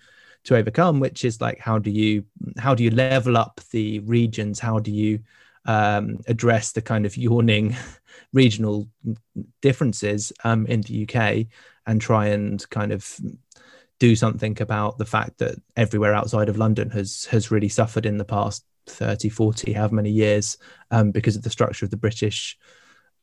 [0.46, 2.26] to overcome, which is like how do you
[2.58, 4.60] how do you level up the regions?
[4.60, 5.20] How do you
[5.66, 7.76] um, address the kind of yawning
[8.34, 8.88] regional
[9.62, 11.48] differences um, in the UK
[11.86, 13.20] and try and kind of
[14.00, 18.18] do something about the fact that everywhere outside of London has has really suffered in
[18.18, 20.58] the past 30, 40, however many years
[20.90, 22.58] um, because of the structure of the British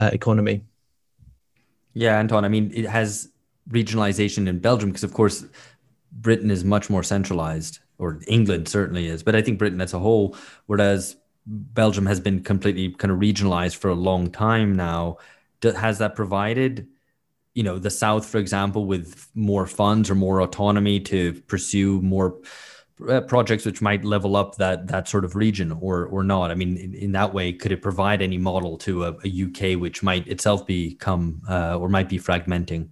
[0.01, 0.63] uh, economy.
[1.95, 3.29] Yeah, Anton, I mean, it has
[3.71, 5.45] regionalization in Belgium because, of course,
[6.13, 9.99] Britain is much more centralized, or England certainly is, but I think Britain as a
[9.99, 11.17] whole, whereas
[11.49, 15.17] Belgium has been completely kind of regionalized for a long time now.
[15.63, 16.89] Has that provided,
[17.55, 22.39] you know, the South, for example, with more funds or more autonomy to pursue more
[23.09, 26.51] uh, projects which might level up that that sort of region, or or not?
[26.51, 29.81] I mean, in, in that way, could it provide any model to a, a UK
[29.81, 32.91] which might itself become uh, or might be fragmenting?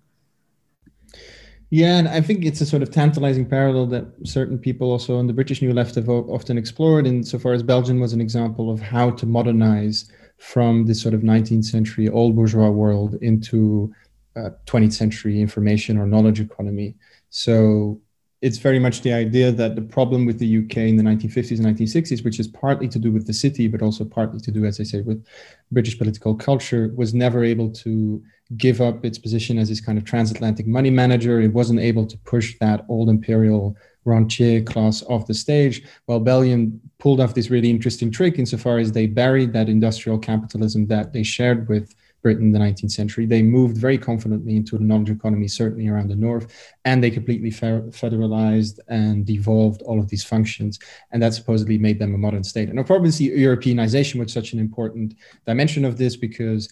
[1.70, 5.26] Yeah, and I think it's a sort of tantalizing parallel that certain people also on
[5.26, 9.11] the British New Left have often explored, insofar as Belgium was an example of how
[9.11, 13.92] to modernize from this sort of 19th century old bourgeois world into
[14.37, 16.94] 20th century information or knowledge economy.
[17.31, 18.00] So
[18.42, 21.66] it's very much the idea that the problem with the UK in the 1950s and
[21.66, 24.79] 1960s, which is partly to do with the city, but also partly to do, as
[24.79, 25.25] I say, with
[25.72, 28.22] British political culture, was never able to
[28.57, 31.40] give up its position as this kind of transatlantic money manager.
[31.40, 35.83] It wasn't able to push that old imperial rentier class off the stage.
[36.05, 40.87] While Belgium pulled off this really interesting trick insofar as they buried that industrial capitalism
[40.88, 41.94] that they shared with
[42.27, 43.25] Britain in the 19th century.
[43.25, 46.47] They moved very confidently into the knowledge economy, certainly around the north,
[46.85, 50.81] and they completely federalized and devolved all of these functions.
[51.12, 52.69] And that supposedly made them a modern state.
[52.69, 55.15] And I probably see Europeanization was such an important
[55.47, 56.69] dimension of this because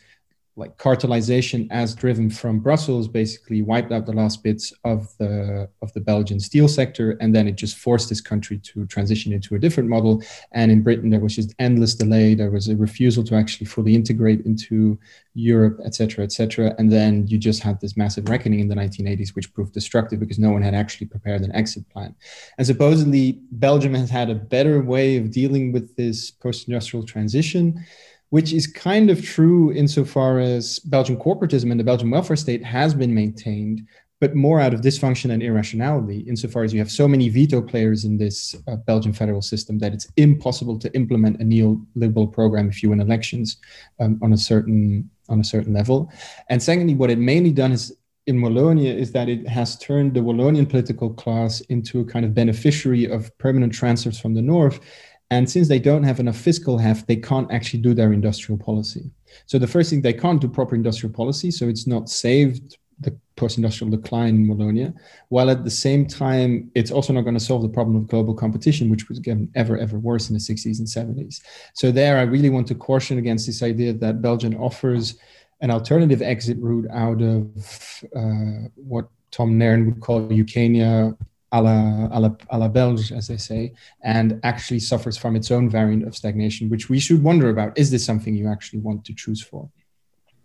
[0.57, 5.93] like cartelization as driven from Brussels basically wiped out the last bits of the of
[5.95, 9.59] the Belgian steel sector, and then it just forced this country to transition into a
[9.59, 10.23] different model.
[10.53, 12.35] And in Britain, there was just endless delay.
[12.35, 14.99] There was a refusal to actually fully integrate into
[15.35, 16.75] Europe, etc cetera, et cetera.
[16.79, 20.39] And then you just had this massive reckoning in the 1980s, which proved destructive because
[20.39, 22.15] no one had actually prepared an exit plan.
[22.59, 27.85] And supposedly, Belgium has had a better way of dealing with this post-industrial transition
[28.31, 32.95] which is kind of true insofar as Belgian corporatism and the Belgian welfare state has
[32.95, 33.87] been maintained,
[34.21, 38.05] but more out of dysfunction and irrationality, insofar as you have so many veto players
[38.05, 42.83] in this uh, Belgian federal system that it's impossible to implement a neoliberal program if
[42.83, 43.59] you win elections
[44.01, 46.13] um, on a certain on a certain level.
[46.49, 50.21] And secondly, what it mainly done is in Wallonia is that it has turned the
[50.21, 54.81] Wallonian political class into a kind of beneficiary of permanent transfers from the north
[55.35, 59.11] and since they don't have enough fiscal heft, they can't actually do their industrial policy.
[59.47, 63.13] So the first thing they can't do proper industrial policy, so it's not saved the
[63.35, 64.95] post-industrial decline in Wallonia,
[65.31, 68.33] while at the same time it's also not going to solve the problem of global
[68.33, 71.41] competition, which was getting ever ever worse in the 60s and 70s.
[71.75, 75.19] So there, I really want to caution against this idea that Belgium offers
[75.63, 77.45] an alternative exit route out of
[78.15, 81.17] uh, what Tom Nairn would call Ukania
[81.55, 85.51] a la, a, la, a la Belge, as they say, and actually suffers from its
[85.53, 87.79] own variant of stagnation, which we should wonder about.
[87.79, 89.71] Is this something you actually want to choose for?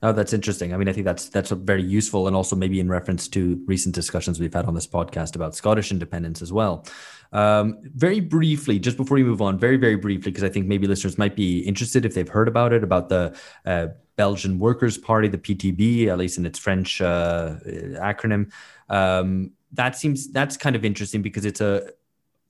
[0.02, 0.74] Oh, that's interesting.
[0.74, 3.94] I mean, I think that's that's very useful, and also maybe in reference to recent
[3.94, 6.86] discussions we've had on this podcast about Scottish independence as well.
[7.34, 10.88] Um, very briefly, just before we move on, very very briefly, because I think maybe
[10.88, 15.28] listeners might be interested if they've heard about it about the uh, Belgian Workers' Party,
[15.28, 17.56] the PTB, at least in its French uh,
[18.00, 18.52] acronym.
[18.88, 21.92] Um, that seems that's kind of interesting because it's a,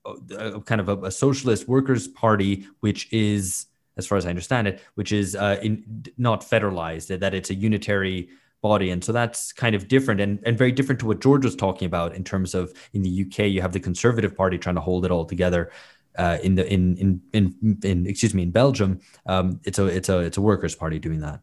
[0.05, 4.67] a kind of a, a, socialist workers party which is as far as i understand
[4.67, 8.29] it which is uh, in, not federalized that it's a unitary
[8.62, 8.89] body.
[8.89, 11.86] And so that's kind of different and, and very different to what george was talking
[11.86, 15.05] about in terms of in the uk you have the conservative party trying to hold
[15.05, 15.71] it all together
[16.17, 18.99] uh, in the in, in in in excuse me in belgium.
[19.25, 21.39] Um, it's a it's a it's a workers party doing that.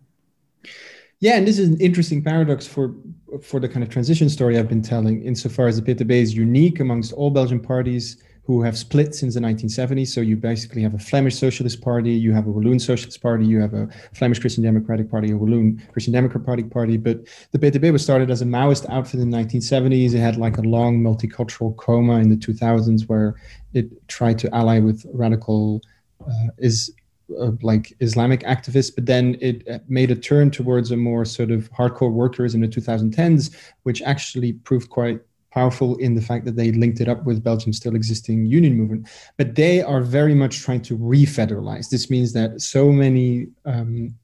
[1.18, 2.94] Yeah, and this is an interesting paradox for
[3.42, 6.80] for the kind of transition story I've been telling, insofar as the PTB is unique
[6.80, 10.08] amongst all Belgian parties who have split since the 1970s.
[10.08, 13.60] So you basically have a Flemish Socialist Party, you have a Walloon Socialist Party, you
[13.60, 16.96] have a Flemish Christian Democratic Party, a Walloon Christian Democratic Party.
[16.96, 20.14] But the PTB was started as a Maoist outfit in the 1970s.
[20.14, 23.34] It had like a long multicultural coma in the 2000s where
[23.74, 25.82] it tried to ally with radical
[26.24, 26.92] uh, is
[27.40, 31.50] uh, like Islamic activists, but then it uh, made a turn towards a more sort
[31.50, 36.54] of hardcore workers in the 2010s, which actually proved quite powerful in the fact that
[36.54, 39.08] they linked it up with Belgium's still existing union movement.
[39.38, 41.88] But they are very much trying to refederalize.
[41.88, 44.14] This means that so many, um,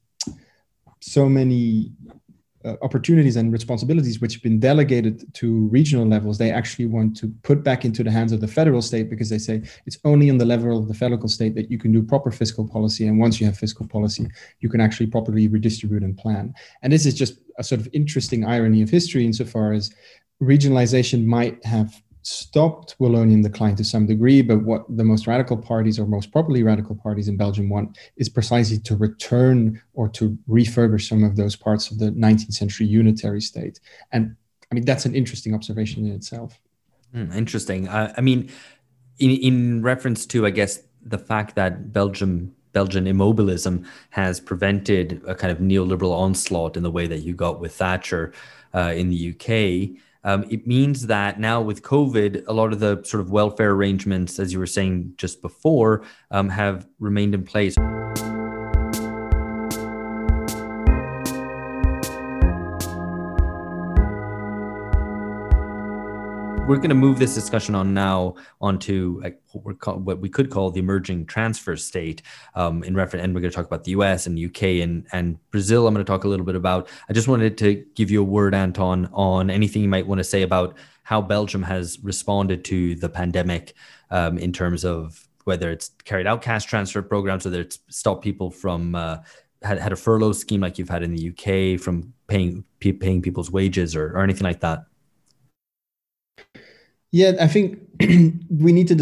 [1.01, 1.91] so many
[2.65, 7.27] uh, opportunities and responsibilities which have been delegated to regional levels, they actually want to
[7.43, 10.37] put back into the hands of the federal state because they say it's only on
[10.37, 13.07] the level of the federal state that you can do proper fiscal policy.
[13.07, 14.27] And once you have fiscal policy,
[14.59, 16.53] you can actually properly redistribute and plan.
[16.81, 19.93] And this is just a sort of interesting irony of history insofar as
[20.41, 25.99] regionalization might have stopped Wallonian decline to some degree, but what the most radical parties
[25.99, 31.07] or most properly radical parties in Belgium want is precisely to return or to refurbish
[31.07, 33.79] some of those parts of the 19th century unitary state.
[34.11, 34.35] And
[34.71, 36.59] I mean, that's an interesting observation in itself.
[37.15, 37.87] Mm, interesting.
[37.87, 38.49] Uh, I mean,
[39.19, 45.35] in, in reference to, I guess, the fact that Belgium Belgian immobilism has prevented a
[45.35, 48.33] kind of neoliberal onslaught in the way that you got with Thatcher
[48.73, 50.01] uh, in the UK.
[50.23, 54.39] Um, it means that now with COVID, a lot of the sort of welfare arrangements,
[54.39, 57.75] as you were saying just before, um, have remained in place.
[66.67, 70.49] We're going to move this discussion on now onto like what, call, what we could
[70.49, 72.21] call the emerging transfer state
[72.55, 74.27] um, in reference, and we're going to talk about the U.S.
[74.27, 74.79] and U.K.
[74.79, 75.87] and and Brazil.
[75.87, 76.87] I'm going to talk a little bit about.
[77.09, 80.23] I just wanted to give you a word, Anton, on anything you might want to
[80.23, 83.73] say about how Belgium has responded to the pandemic
[84.09, 88.49] um, in terms of whether it's carried out cash transfer programs, whether it's stopped people
[88.49, 89.17] from uh,
[89.63, 93.51] had, had a furlough scheme like you've had in the UK from paying paying people's
[93.51, 94.85] wages or, or anything like that.
[97.11, 97.79] Yeah, I think
[98.49, 98.95] we need to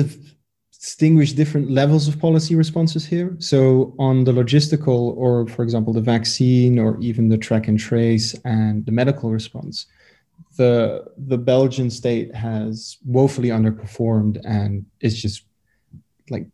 [0.73, 3.35] distinguish different levels of policy responses here.
[3.39, 8.33] So, on the logistical, or for example, the vaccine, or even the track and trace
[8.43, 9.85] and the medical response,
[10.57, 15.43] the the Belgian state has woefully underperformed and is just
[16.29, 16.47] like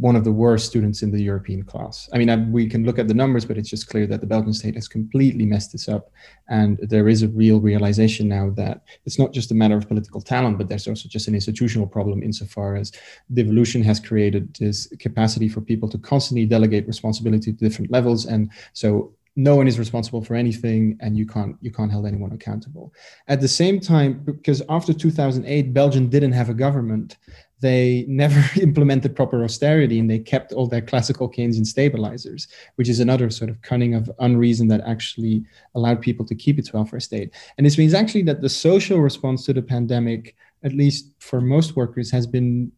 [0.00, 2.08] one of the worst students in the European class.
[2.12, 4.26] I mean, I, we can look at the numbers, but it's just clear that the
[4.26, 6.10] Belgian state has completely messed this up.
[6.48, 10.20] And there is a real realization now that it's not just a matter of political
[10.20, 12.92] talent, but there's also just an institutional problem insofar as
[13.34, 18.26] devolution has created this capacity for people to constantly delegate responsibility to different levels.
[18.26, 22.32] And so no one is responsible for anything and you can't you can't hold anyone
[22.32, 22.92] accountable
[23.28, 27.16] at the same time because after 2008 belgium didn't have a government
[27.62, 33.00] they never implemented proper austerity and they kept all their classical Keynesian stabilizers, which is
[33.00, 35.44] another sort of cunning of unreason that actually
[35.74, 37.30] allowed people to keep its welfare state.
[37.56, 41.76] And this means actually that the social response to the pandemic, at least for most
[41.76, 42.70] workers, has been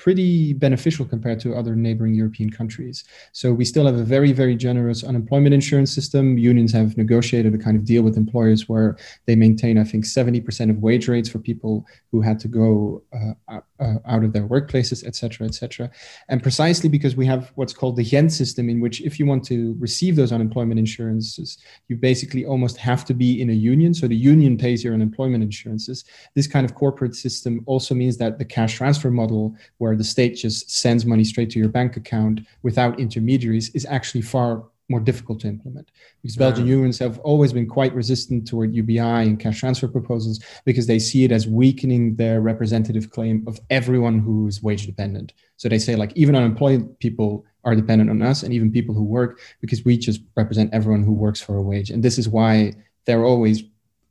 [0.00, 3.04] pretty beneficial compared to other neighboring European countries.
[3.32, 6.38] So we still have a very, very generous unemployment insurance system.
[6.38, 10.70] Unions have negotiated a kind of deal with employers where they maintain, I think, 70%
[10.70, 15.04] of wage rates for people who had to go uh, uh, out of their workplaces,
[15.06, 15.90] et cetera, et cetera.
[16.28, 19.44] And precisely because we have what's called the Ghent system, in which if you want
[19.46, 23.94] to receive those unemployment insurances, you basically almost have to be in a union.
[23.94, 26.04] So the union pays your unemployment insurances.
[26.34, 30.36] This kind of corporate system also means that the cash transfer model, where the state
[30.36, 35.40] just sends money straight to your bank account without intermediaries, is actually far more difficult
[35.40, 39.88] to implement because Belgian unions have always been quite resistant toward UBI and cash transfer
[39.88, 45.32] proposals because they see it as weakening their representative claim of everyone who's wage dependent.
[45.56, 49.04] So they say like even unemployed people are dependent on us and even people who
[49.04, 51.90] work because we just represent everyone who works for a wage.
[51.90, 52.72] And this is why
[53.06, 53.62] there always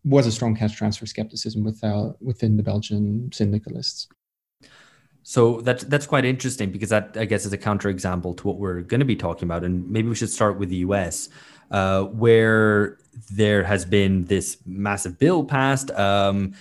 [0.06, 4.08] was a strong cash transfer skepticism with, uh, within the Belgian syndicalists.
[5.30, 8.82] So that's that's quite interesting because that I guess is a counterexample to what we're
[8.82, 11.30] going to be talking about, and maybe we should start with the U.S.,
[11.70, 12.98] uh, where
[13.30, 16.56] there has been this massive bill passed, um,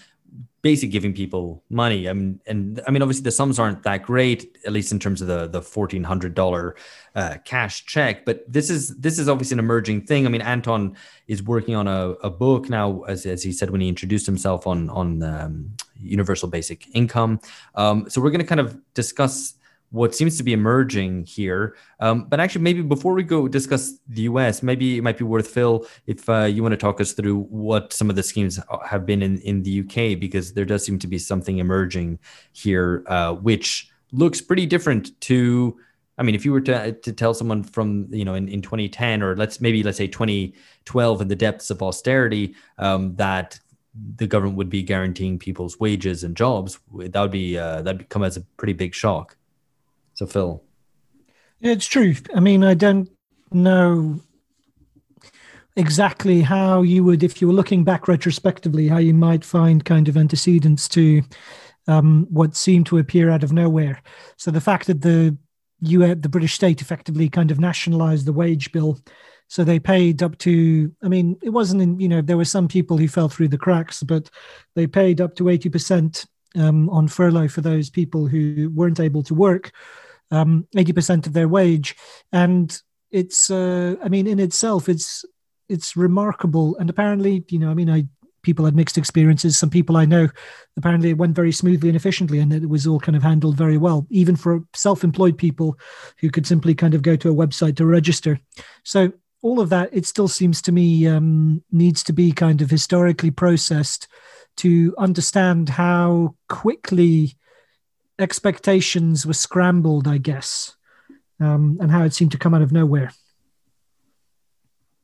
[0.61, 2.11] basically giving people money.
[2.11, 5.23] I mean, and I mean, obviously the sums aren't that great, at least in terms
[5.23, 6.77] of the the fourteen hundred dollar
[7.15, 8.27] uh, cash check.
[8.27, 10.27] But this is this is obviously an emerging thing.
[10.27, 10.95] I mean, Anton
[11.27, 14.67] is working on a, a book now, as, as he said when he introduced himself
[14.67, 15.71] on on um,
[16.01, 17.41] universal basic income.
[17.75, 19.55] Um, so we're going to kind of discuss
[19.91, 21.77] what seems to be emerging here.
[22.01, 25.49] Um, but actually, maybe before we go discuss the US, maybe it might be worth,
[25.49, 29.07] Phil, if uh, you want to talk us through what some of the schemes have
[29.07, 32.19] been in, in the UK, because there does seem to be something emerging
[32.53, 35.79] here, uh, which looks pretty different to.
[36.19, 39.23] I mean, if you were to, to tell someone from, you know, in, in 2010
[39.23, 43.61] or let's maybe, let's say 2012 in the depths of austerity, um, that
[44.17, 48.23] the government would be guaranteeing people's wages and jobs, that would be, uh, that'd come
[48.23, 49.37] as a pretty big shock.
[50.15, 50.63] So, Phil.
[51.61, 52.15] yeah, It's true.
[52.35, 53.11] I mean, I don't
[53.53, 54.21] know
[55.77, 60.09] exactly how you would, if you were looking back retrospectively, how you might find kind
[60.09, 61.23] of antecedents to
[61.87, 64.03] um, what seemed to appear out of nowhere.
[64.37, 65.37] So the fact that the
[65.81, 68.99] you the British state effectively kind of nationalized the wage bill
[69.49, 72.69] So they paid up to, I mean, it wasn't in, you know, there were some
[72.69, 74.31] people who fell through the cracks, but
[74.77, 76.27] they paid up to 80%
[76.57, 79.73] um, on furlough for those people who weren't able to work,
[80.31, 81.97] um, 80% of their wage.
[82.31, 82.79] And
[83.11, 85.25] it's, uh, I mean, in itself, it's,
[85.69, 86.77] it's remarkable.
[86.77, 88.05] And apparently, you know, I mean, I
[88.43, 89.59] people had mixed experiences.
[89.59, 90.29] Some people I know,
[90.77, 93.77] apparently it went very smoothly and efficiently, and it was all kind of handled very
[93.77, 95.79] well, even for self employed people
[96.19, 98.41] who could simply kind of go to a website to register.
[98.85, 99.13] So,
[99.43, 103.31] all of that, it still seems to me, um, needs to be kind of historically
[103.31, 104.09] processed
[104.57, 107.37] to understand how quickly
[108.19, 110.77] expectations were scrambled, I guess,
[111.41, 113.13] um, and how it seemed to come out of nowhere.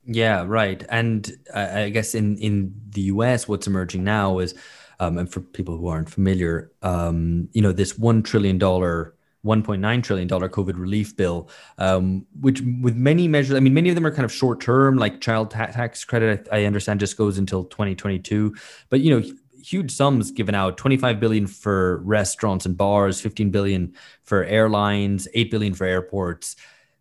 [0.07, 0.85] Yeah, right.
[0.89, 4.55] And I guess in in the US, what's emerging now is,
[5.01, 9.13] um, and for people who aren't familiar, um, you know, this one trillion dollar.
[9.45, 14.07] $1.9 trillion COVID relief bill, um, which with many measures, I mean, many of them
[14.07, 17.64] are kind of short term, like child tax credit, I, I understand just goes until
[17.64, 18.55] 2022.
[18.88, 19.26] But, you know,
[19.62, 25.51] huge sums given out 25 billion for restaurants and bars 15 billion for airlines 8
[25.51, 26.57] billion for airports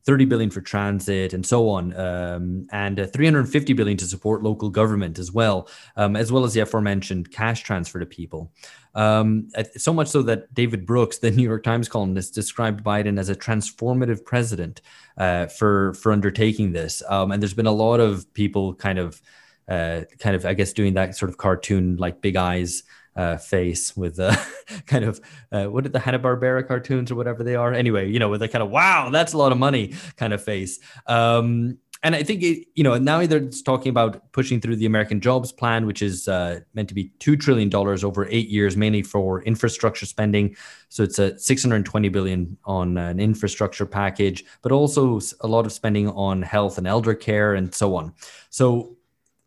[0.06, 4.70] 30 billion for transit and so on um, and uh, 350 billion to support local
[4.70, 8.52] government as well um, as well as the aforementioned cash transfer to people.
[8.96, 13.30] Um, so much so that david brooks the new york times columnist described biden as
[13.30, 14.82] a transformative president
[15.18, 17.02] uh, for for undertaking this.
[17.08, 19.22] Um, and there's been a lot of people kind of
[19.68, 22.84] uh, kind of i guess doing that sort of cartoon like big eyes
[23.16, 24.36] uh, face with uh,
[24.86, 27.74] kind of uh, what are the Hanna Barbera cartoons or whatever they are.
[27.74, 30.44] Anyway, you know, with a kind of wow, that's a lot of money kind of
[30.44, 30.80] face.
[31.08, 35.22] Um, and I think it, you know now they're talking about pushing through the American
[35.22, 39.02] Jobs Plan, which is uh, meant to be two trillion dollars over eight years, mainly
[39.02, 40.56] for infrastructure spending.
[40.90, 46.10] So it's a 620 billion on an infrastructure package, but also a lot of spending
[46.10, 48.14] on health and elder care and so on.
[48.50, 48.98] So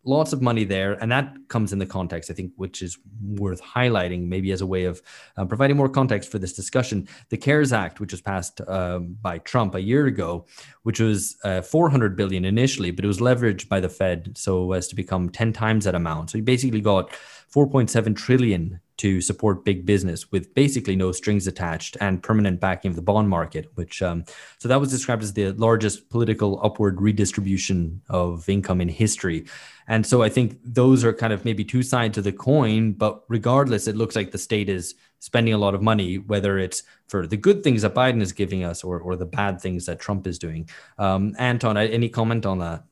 [0.07, 3.61] lots of money there and that comes in the context i think which is worth
[3.61, 5.01] highlighting maybe as a way of
[5.37, 7.07] uh, providing more context for this discussion.
[7.29, 10.45] The cares act which was passed um, by trump a year ago
[10.83, 14.87] which was uh, 400 billion initially but it was leveraged by the fed so as
[14.87, 16.29] to become 10 times that amount.
[16.29, 17.11] So you basically got
[17.53, 22.95] 4.7 trillion to support big business with basically no strings attached and permanent backing of
[22.95, 24.25] the bond market, which um,
[24.57, 29.45] so that was described as the largest political upward redistribution of income in history.
[29.87, 33.23] And so I think those are kind of maybe two sides of the coin, but
[33.27, 37.25] regardless, it looks like the state is spending a lot of money, whether it's for
[37.25, 40.27] the good things that Biden is giving us or, or the bad things that Trump
[40.27, 40.69] is doing.
[40.97, 42.83] Um, Anton, any comment on that?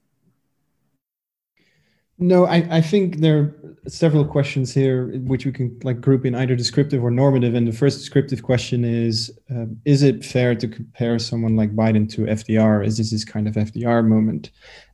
[2.17, 6.33] No, I, I think there are several questions here which we can like group in
[6.33, 7.55] either descriptive or normative.
[7.55, 12.09] And the first descriptive question is: um, Is it fair to compare someone like Biden
[12.13, 12.85] to FDR?
[12.85, 14.51] Is this this kind of FDR moment?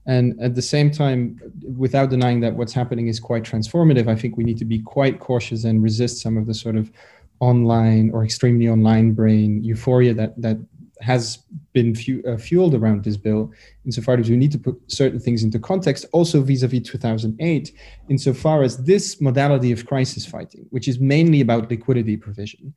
[0.07, 1.39] And at the same time,
[1.77, 5.19] without denying that what's happening is quite transformative, I think we need to be quite
[5.19, 6.91] cautious and resist some of the sort of
[7.39, 10.57] online or extremely online brain euphoria that that
[11.01, 11.39] has
[11.73, 13.51] been fu- uh, fueled around this bill
[13.85, 17.71] insofar as we need to put certain things into context also vis-a-vis 2008
[18.09, 22.73] insofar as this modality of crisis fighting which is mainly about liquidity provision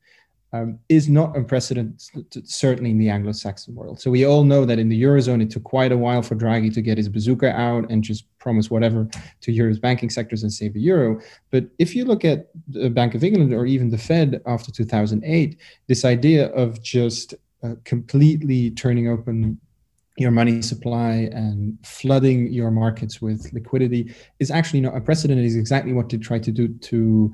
[0.55, 1.99] um, is not unprecedented,
[2.47, 3.99] certainly in the Anglo-Saxon world.
[3.99, 6.73] So we all know that in the eurozone, it took quite a while for Draghi
[6.73, 9.07] to get his bazooka out and just promise whatever
[9.41, 11.19] to Europe's banking sectors and save the euro.
[11.51, 15.57] But if you look at the Bank of England or even the Fed after 2008,
[15.87, 17.33] this idea of just
[17.65, 19.59] uh, completely turning open
[20.17, 25.43] your money supply and flooding your markets with liquidity is actually not unprecedented.
[25.43, 27.33] Is exactly what they tried to do to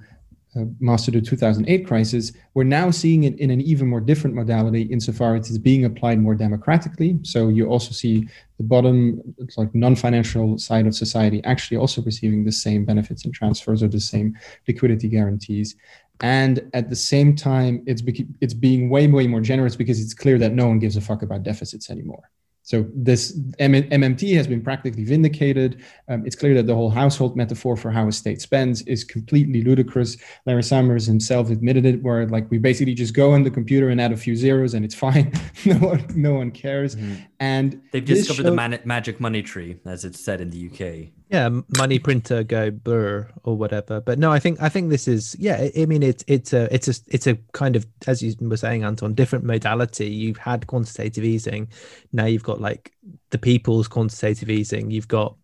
[0.56, 2.34] uh, master the 2008 crisis.
[2.56, 6.20] We're now seeing it in an even more different modality insofar as it's being applied
[6.20, 7.20] more democratically.
[7.24, 8.28] So you also see
[8.58, 9.22] the bottom,
[9.56, 14.00] like non-financial side of society, actually also receiving the same benefits and transfers or the
[14.00, 15.76] same liquidity guarantees
[16.22, 20.14] and at the same time it's be- it's being way way more generous because it's
[20.14, 22.30] clear that no one gives a fuck about deficits anymore
[22.64, 25.82] so this M- MMT has been practically vindicated.
[26.08, 29.64] Um, it's clear that the whole household metaphor for how a state spends is completely
[29.64, 30.16] ludicrous.
[30.46, 34.00] Larry Summers himself admitted it, where like we basically just go on the computer and
[34.00, 35.34] add a few zeros and it's fine.
[35.66, 36.96] no one, no one cares.
[36.96, 37.16] Mm-hmm.
[37.40, 41.10] And they've discovered showed- the man- magic money tree, as it's said in the UK.
[41.32, 44.02] Yeah, money printer go burr or whatever.
[44.02, 45.70] But no, I think I think this is yeah.
[45.78, 48.84] I mean, it's it's a it's a it's a kind of as you were saying,
[48.84, 50.10] Anton, different modality.
[50.10, 51.70] You've had quantitative easing,
[52.12, 52.92] now you've got like
[53.30, 54.92] the people's quantitative easing.
[54.92, 55.38] You've got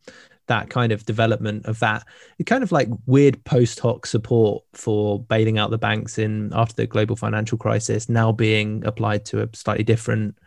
[0.47, 2.05] that kind of development of that
[2.45, 6.87] kind of like weird post hoc support for bailing out the banks in after the
[6.87, 10.37] global financial crisis now being applied to a slightly different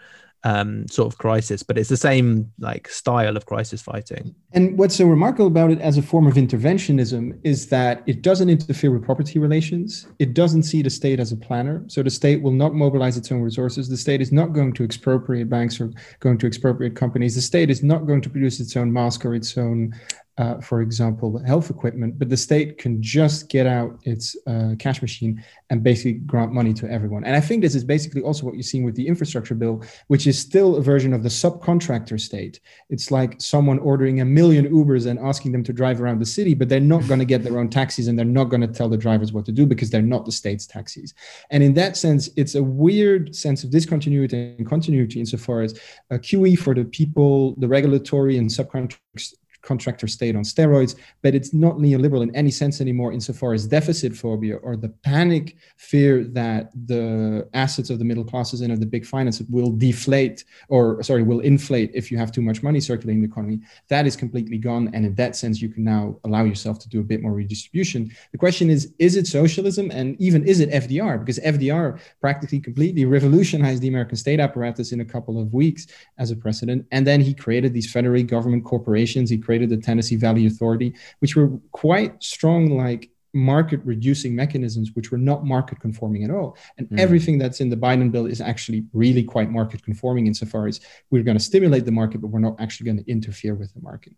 [0.45, 4.35] um, sort of crisis, but it's the same like style of crisis fighting.
[4.53, 8.49] And what's so remarkable about it as a form of interventionism is that it doesn't
[8.49, 10.09] interfere with property relations.
[10.19, 11.85] It doesn't see the state as a planner.
[11.89, 13.89] So the state will not mobilize its own resources.
[13.89, 17.35] The state is not going to expropriate banks or going to expropriate companies.
[17.35, 19.95] The state is not going to produce its own mask or its own
[20.41, 25.03] uh, for example, health equipment, but the state can just get out its uh, cash
[25.03, 27.25] machine and basically grant money to everyone.
[27.25, 30.27] And I think this is basically also what you're seeing with the infrastructure bill, which
[30.27, 32.59] is still a version of the subcontractor state.
[32.89, 36.55] It's like someone ordering a million Ubers and asking them to drive around the city,
[36.55, 38.89] but they're not going to get their own taxis and they're not going to tell
[38.89, 41.13] the drivers what to do because they're not the state's taxis.
[41.51, 45.79] And in that sense, it's a weird sense of discontinuity and continuity insofar as
[46.09, 51.53] a QE for the people, the regulatory and subcontractors contractor state on steroids, but it's
[51.53, 56.71] not neoliberal in any sense anymore, insofar as deficit phobia or the panic fear that
[56.87, 61.23] the assets of the middle classes and of the big finance will deflate or, sorry,
[61.23, 63.61] will inflate if you have too much money circulating in the economy.
[63.89, 64.91] That is completely gone.
[64.95, 68.11] And in that sense, you can now allow yourself to do a bit more redistribution.
[68.33, 69.91] The question is is it socialism?
[69.91, 71.19] And even is it FDR?
[71.19, 75.87] Because FDR practically completely revolutionized the American state apparatus in a couple of weeks
[76.19, 76.87] as a precedent.
[76.91, 79.31] And then he created these federal government corporations.
[79.31, 85.11] He created the Tennessee Valley Authority, which were quite strong, like market reducing mechanisms, which
[85.11, 86.57] were not market conforming at all.
[86.79, 87.01] And mm.
[87.01, 90.79] everything that's in the Biden bill is actually really quite market conforming insofar as
[91.11, 93.81] we're going to stimulate the market, but we're not actually going to interfere with the
[93.81, 94.13] market.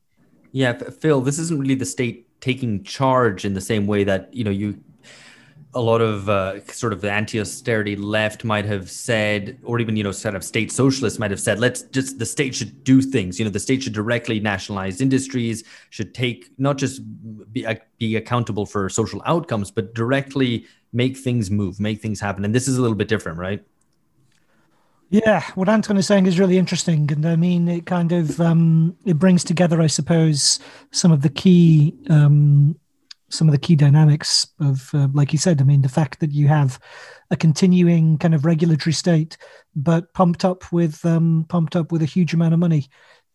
[0.53, 4.45] Yeah, Phil, this isn't really the state taking charge in the same way that you
[4.45, 4.79] know you
[5.75, 10.05] a lot of uh, sort of the anti-austerity left might have said, or even you
[10.05, 13.39] know, sort of state socialists might have said, let's just the state should do things.
[13.39, 17.01] You know, the state should directly nationalize industries, should take not just
[17.53, 22.45] be, uh, be accountable for social outcomes, but directly make things move, make things happen.
[22.45, 23.65] And this is a little bit different, right?
[25.09, 28.97] Yeah, what Anton is saying is really interesting, and I mean, it kind of um,
[29.05, 30.59] it brings together, I suppose,
[30.91, 32.77] some of the key um,
[33.33, 36.33] some of the key dynamics of, uh, like you said, I mean, the fact that
[36.33, 36.79] you have
[37.31, 39.37] a continuing kind of regulatory state,
[39.75, 42.89] but pumped up with um, pumped up with a huge amount of money.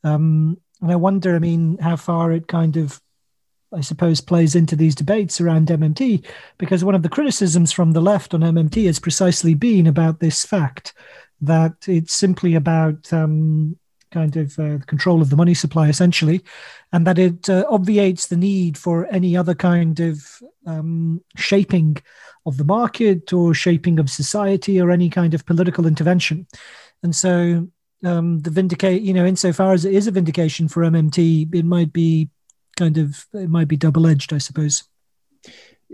[0.03, 3.01] Um, and I wonder, I mean, how far it kind of,
[3.73, 6.25] I suppose, plays into these debates around MMT,
[6.59, 10.45] because one of the criticisms from the left on MMT has precisely been about this
[10.45, 10.93] fact
[11.41, 13.77] that it's simply about um,
[14.11, 16.43] kind of uh, control of the money supply, essentially,
[16.93, 21.97] and that it uh, obviates the need for any other kind of um, shaping
[22.45, 26.47] of the market or shaping of society or any kind of political intervention.
[27.03, 27.67] And so,
[28.03, 31.91] um, the vindicate, you know, insofar as it is a vindication for MMT, it might
[31.91, 32.29] be
[32.77, 34.83] kind of it might be double edged, I suppose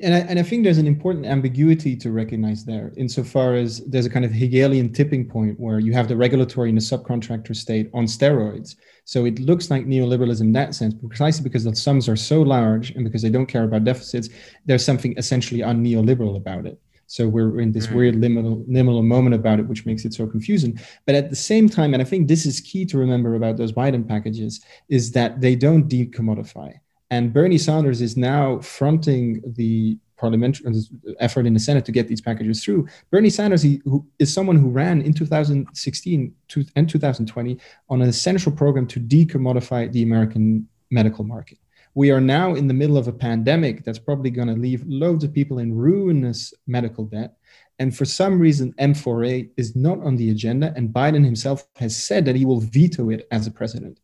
[0.01, 4.07] and I, and I think there's an important ambiguity to recognize there, insofar as there's
[4.07, 7.89] a kind of Hegelian tipping point where you have the regulatory and the subcontractor state
[7.93, 8.75] on steroids.
[9.05, 12.91] So it looks like neoliberalism in that sense, precisely because the sums are so large
[12.91, 14.29] and because they don't care about deficits,
[14.65, 16.79] there's something essentially un-neoliberal about it.
[17.07, 17.95] So we're in this mm.
[17.95, 20.79] weird liminal, liminal moment about it, which makes it so confusing.
[21.05, 23.73] But at the same time, and I think this is key to remember about those
[23.73, 26.73] Biden packages, is that they don't decommodify.
[27.11, 32.07] And Bernie Sanders is now fronting the parliamentary uh, effort in the Senate to get
[32.07, 32.87] these packages through.
[33.11, 36.35] Bernie Sanders he, who is someone who ran in 2016
[36.75, 37.59] and 2020
[37.89, 41.57] on an essential program to decommodify the American medical market.
[41.95, 45.23] We are now in the middle of a pandemic that's probably going to leave loads
[45.23, 47.37] of people in ruinous medical debt.
[47.79, 50.73] And for some reason, M4A is not on the agenda.
[50.75, 53.99] And Biden himself has said that he will veto it as a president.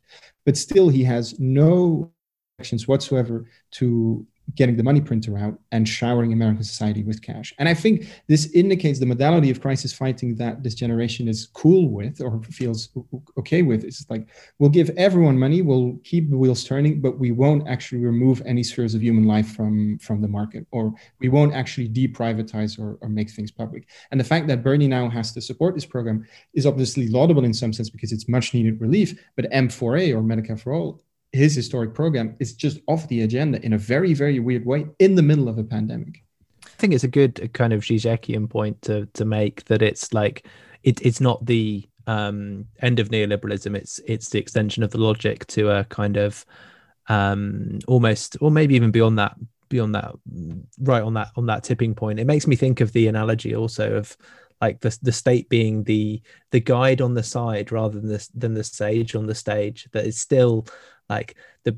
[0.46, 2.12] But still, he has no
[2.60, 4.26] actions whatsoever to
[4.56, 7.54] getting the money printer out and showering American society with cash.
[7.60, 11.90] And I think this indicates the modality of crisis fighting that this generation is cool
[11.90, 12.90] with or feels
[13.38, 13.84] okay with.
[13.84, 14.28] It's like
[14.58, 18.64] we'll give everyone money, we'll keep the wheels turning, but we won't actually remove any
[18.64, 23.10] spheres of human life from from the market, or we won't actually deprivatize or, or
[23.10, 23.88] make things public.
[24.12, 27.54] And the fact that Bernie now has to support this program is obviously laudable in
[27.54, 29.20] some sense because it's much needed relief.
[29.36, 33.74] But M4A or Medicare for All his historic program is just off the agenda in
[33.74, 36.24] a very, very weird way in the middle of a pandemic.
[36.66, 40.48] I think it's a good kind of Zizekian point to to make that it's like
[40.84, 43.76] it, it's not the um, end of neoliberalism.
[43.76, 46.46] It's it's the extension of the logic to a kind of
[47.08, 49.36] um, almost, or maybe even beyond that,
[49.68, 50.14] beyond that,
[50.80, 52.20] right on that on that tipping point.
[52.20, 54.16] It makes me think of the analogy also of
[54.62, 56.22] like the the state being the
[56.52, 59.88] the guide on the side rather than the than the sage on the stage.
[59.92, 60.66] That is still
[61.10, 61.72] like the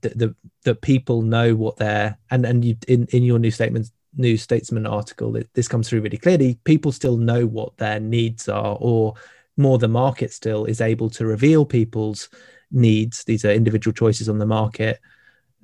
[0.00, 0.34] the the,
[0.64, 4.86] the people know what they're and and you in in your new statement new statesman
[4.86, 9.14] article this comes through really clearly people still know what their needs are or
[9.56, 12.28] more the market still is able to reveal people's
[12.70, 13.24] needs.
[13.24, 15.00] These are individual choices on the market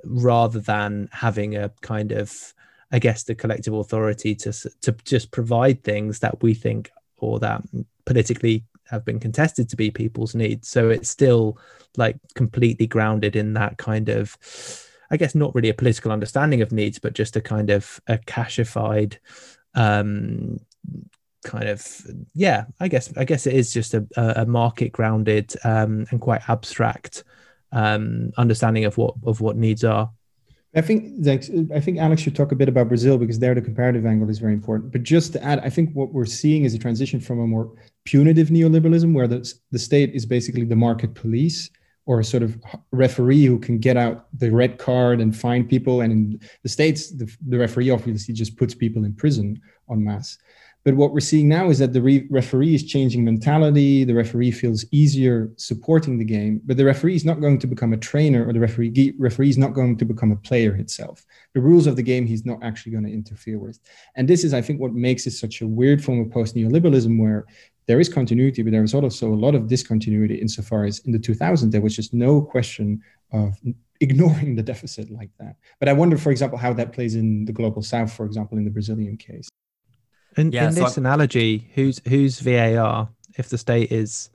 [0.04, 2.54] rather than having a kind of
[2.94, 7.62] I guess the collective authority to to just provide things that we think or that
[8.04, 10.68] politically have been contested to be people's needs.
[10.68, 11.58] So it's still
[11.96, 14.36] like completely grounded in that kind of,
[15.10, 18.18] I guess, not really a political understanding of needs, but just a kind of a
[18.18, 19.16] cashified,
[19.74, 20.58] um,
[21.44, 21.84] kind of
[22.34, 22.66] yeah.
[22.78, 27.24] I guess I guess it is just a, a market grounded um, and quite abstract
[27.72, 30.10] um, understanding of what of what needs are.
[30.74, 34.06] I think I think Alex should talk a bit about Brazil because there the comparative
[34.06, 34.90] angle is very important.
[34.92, 37.72] But just to add, I think what we're seeing is a transition from a more
[38.04, 41.70] punitive neoliberalism, where the, the state is basically the market police
[42.06, 42.58] or a sort of
[42.90, 46.00] referee who can get out the red card and find people.
[46.00, 50.38] And in the states, the, the referee obviously just puts people in prison en masse.
[50.84, 54.02] But what we're seeing now is that the re- referee is changing mentality.
[54.02, 57.92] The referee feels easier supporting the game, but the referee is not going to become
[57.92, 61.24] a trainer, or the referee referee is not going to become a player itself.
[61.54, 63.78] The rules of the game he's not actually going to interfere with.
[64.16, 67.16] And this is, I think, what makes it such a weird form of post neoliberalism,
[67.16, 67.46] where
[67.86, 71.18] there is continuity, but there is also a lot of discontinuity insofar as in the
[71.18, 73.02] 2000s there was just no question
[73.32, 73.58] of
[74.00, 75.56] ignoring the deficit like that.
[75.78, 78.64] But I wonder, for example, how that plays in the global south, for example, in
[78.64, 79.48] the Brazilian case.
[80.36, 81.06] In, yeah, in so this I'm...
[81.06, 84.30] analogy, who's who's VAR if the state is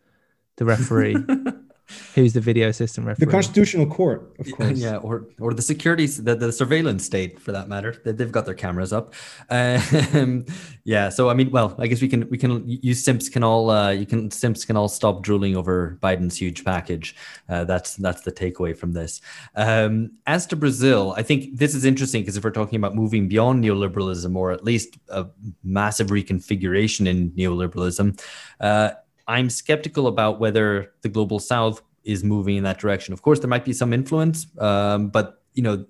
[0.57, 1.15] the referee?
[2.15, 3.25] Who's the video system referee?
[3.25, 4.77] The Constitutional Court, of course.
[4.77, 7.95] Yeah, or or the security, the, the surveillance state, for that matter.
[8.03, 9.13] They've got their cameras up.
[9.49, 10.45] Um,
[10.83, 11.09] yeah.
[11.09, 13.91] So I mean, well, I guess we can we can you simps can all uh,
[13.91, 17.15] you can simps can all stop drooling over Biden's huge package.
[17.47, 19.21] Uh, that's that's the takeaway from this.
[19.55, 23.27] Um, as to Brazil, I think this is interesting because if we're talking about moving
[23.27, 25.27] beyond neoliberalism or at least a
[25.63, 28.19] massive reconfiguration in neoliberalism.
[28.59, 28.91] Uh,
[29.27, 33.13] I'm skeptical about whether the global south is moving in that direction.
[33.13, 35.85] Of course, there might be some influence, um, but you know,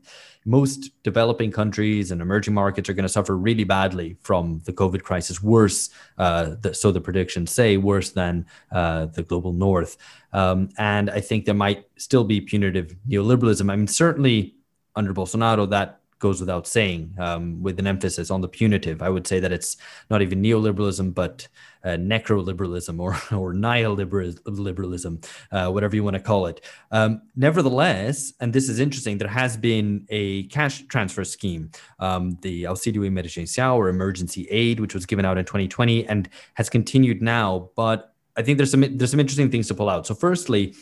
[0.46, 5.04] most developing countries and emerging markets are going to suffer really badly from the COVID
[5.04, 9.98] crisis, worse, uh, the, so the predictions say, worse than uh, the global north.
[10.32, 13.70] Um, and I think there might still be punitive neoliberalism.
[13.70, 14.56] I mean, certainly
[14.96, 19.02] under Bolsonaro, that goes without saying, um, with an emphasis on the punitive.
[19.02, 19.78] I would say that it's
[20.10, 21.48] not even neoliberalism, but
[21.84, 26.64] uh, necroliberalism or, or neoliberalism, uh, whatever you want to call it.
[26.92, 32.64] Um, nevertheless, and this is interesting, there has been a cash transfer scheme, um, the
[32.64, 37.70] Auxílio Emergencial or emergency aid, which was given out in 2020 and has continued now.
[37.76, 40.06] But I think there's some there's some interesting things to pull out.
[40.06, 40.76] So, firstly,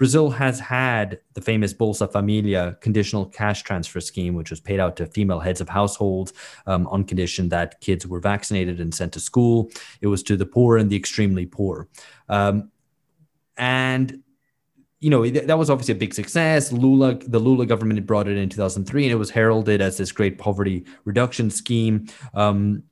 [0.00, 4.96] Brazil has had the famous Bolsa Familia conditional cash transfer scheme, which was paid out
[4.96, 6.32] to female heads of households
[6.64, 9.70] um, on condition that kids were vaccinated and sent to school.
[10.00, 11.86] It was to the poor and the extremely poor.
[12.30, 12.70] Um,
[13.58, 14.22] and
[15.00, 16.72] you know that was obviously a big success.
[16.72, 20.38] Lula, the Lula government brought it in 2003, and it was heralded as this great
[20.38, 22.06] poverty reduction scheme.
[22.32, 22.84] Um,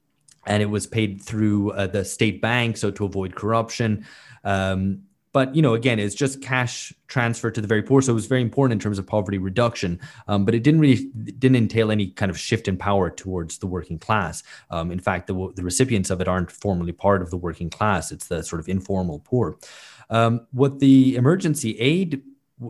[0.47, 4.05] and it was paid through uh, the state bank, so to avoid corruption.
[4.45, 8.03] Um, but you know again it's just cash transfer to the very poor.
[8.03, 10.01] So it was very important in terms of poverty reduction.
[10.27, 13.67] Um, but it didn't really didn't entail any kind of shift in power towards the
[13.67, 14.43] working class.
[14.71, 18.13] Um, in fact the, the recipients of it aren't formally part of the working class.
[18.13, 19.59] It's the sort of informal poor.
[20.11, 22.23] Um, what the emergency aid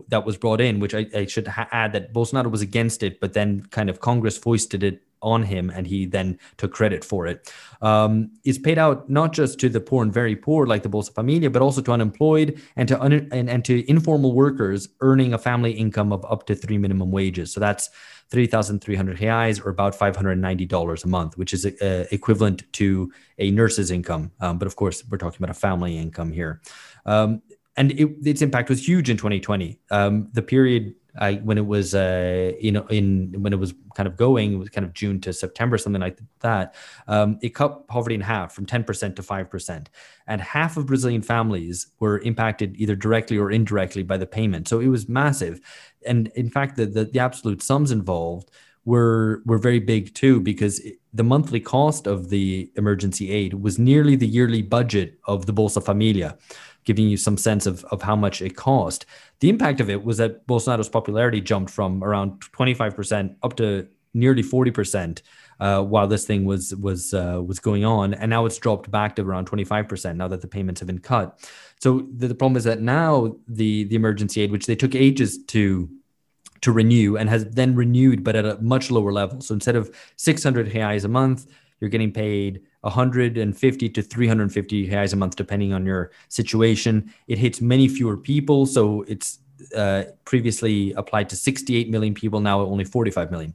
[0.09, 3.19] that was brought in, which I, I should ha- add that Bolsonaro was against it,
[3.19, 7.27] but then kind of Congress foisted it on him and he then took credit for
[7.27, 7.51] it.
[7.81, 11.13] Um, is paid out not just to the poor and very poor like the Bolsa
[11.13, 15.37] Familia, but also to unemployed and to un- and, and to informal workers earning a
[15.37, 17.51] family income of up to three minimum wages.
[17.51, 17.89] So that's
[18.29, 24.31] 3,300 reais or about $590 a month, which is uh, equivalent to a nurse's income.
[24.39, 26.61] Um, but of course, we're talking about a family income here.
[27.05, 27.41] Um,
[27.75, 29.79] and it, its impact was huge in 2020.
[29.89, 34.07] Um, the period I, when it was uh, you know in when it was kind
[34.07, 36.75] of going, it was kind of June to September, something like that.
[37.07, 39.87] Um, it cut poverty in half from 10% to 5%,
[40.27, 44.67] and half of Brazilian families were impacted either directly or indirectly by the payment.
[44.67, 45.59] So it was massive,
[46.05, 48.51] and in fact, the the, the absolute sums involved
[48.85, 50.81] were were very big too because
[51.13, 55.83] the monthly cost of the emergency aid was nearly the yearly budget of the Bolsa
[55.83, 56.37] Familia
[56.85, 59.05] giving you some sense of, of how much it cost.
[59.39, 64.43] The impact of it was that Bolsonaro's popularity jumped from around 25% up to nearly
[64.43, 65.21] 40%
[65.59, 69.15] uh, while this thing was was uh, was going on, and now it's dropped back
[69.17, 71.37] to around 25% now that the payments have been cut.
[71.81, 75.43] So the, the problem is that now the the emergency aid, which they took ages
[75.47, 75.89] to
[76.61, 79.41] to renew and has then renewed, but at a much lower level.
[79.41, 81.45] So instead of 600 reais a month,
[81.79, 87.13] you're getting paid 150 to 350 reais a month, depending on your situation.
[87.27, 89.39] It hits many fewer people, so it's
[89.75, 93.53] uh, previously applied to 68 million people, now only 45 million.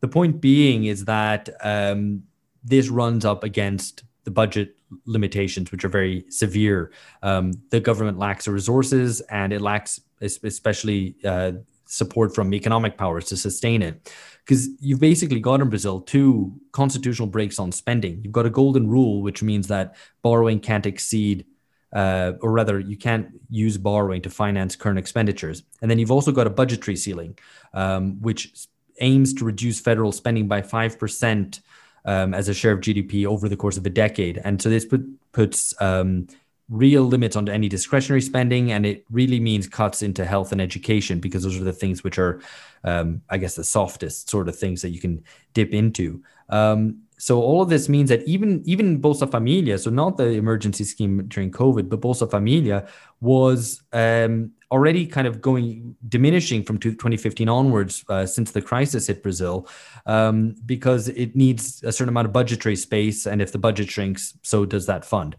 [0.00, 2.22] The point being is that um,
[2.64, 4.76] this runs up against the budget
[5.06, 6.92] limitations, which are very severe.
[7.22, 11.52] Um, the government lacks the resources and it lacks, especially uh,
[11.88, 14.12] support from economic powers to sustain it.
[14.44, 18.20] Because you've basically got in Brazil two constitutional breaks on spending.
[18.22, 21.44] You've got a golden rule, which means that borrowing can't exceed
[21.92, 25.62] uh, or rather, you can't use borrowing to finance current expenditures.
[25.80, 27.38] And then you've also got a budgetary ceiling,
[27.72, 28.52] um, which
[29.00, 31.60] aims to reduce federal spending by 5%
[32.04, 34.40] um, as a share of GDP over the course of a decade.
[34.44, 36.26] And so this put, puts um,
[36.68, 41.18] real limits on any discretionary spending, and it really means cuts into health and education
[41.18, 42.40] because those are the things which are,
[42.84, 46.22] um, I guess, the softest sort of things that you can dip into.
[46.50, 50.84] Um, so all of this means that even even Bolsa Familia, so not the emergency
[50.84, 52.88] scheme during COVID, but Bolsa Familia
[53.20, 59.22] was um, already kind of going diminishing from 2015 onwards uh, since the crisis hit
[59.22, 59.68] Brazil,
[60.06, 64.38] um, because it needs a certain amount of budgetary space, and if the budget shrinks,
[64.42, 65.34] so does that fund.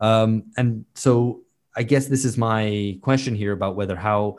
[0.00, 1.42] Um, and so
[1.76, 4.38] I guess this is my question here about whether how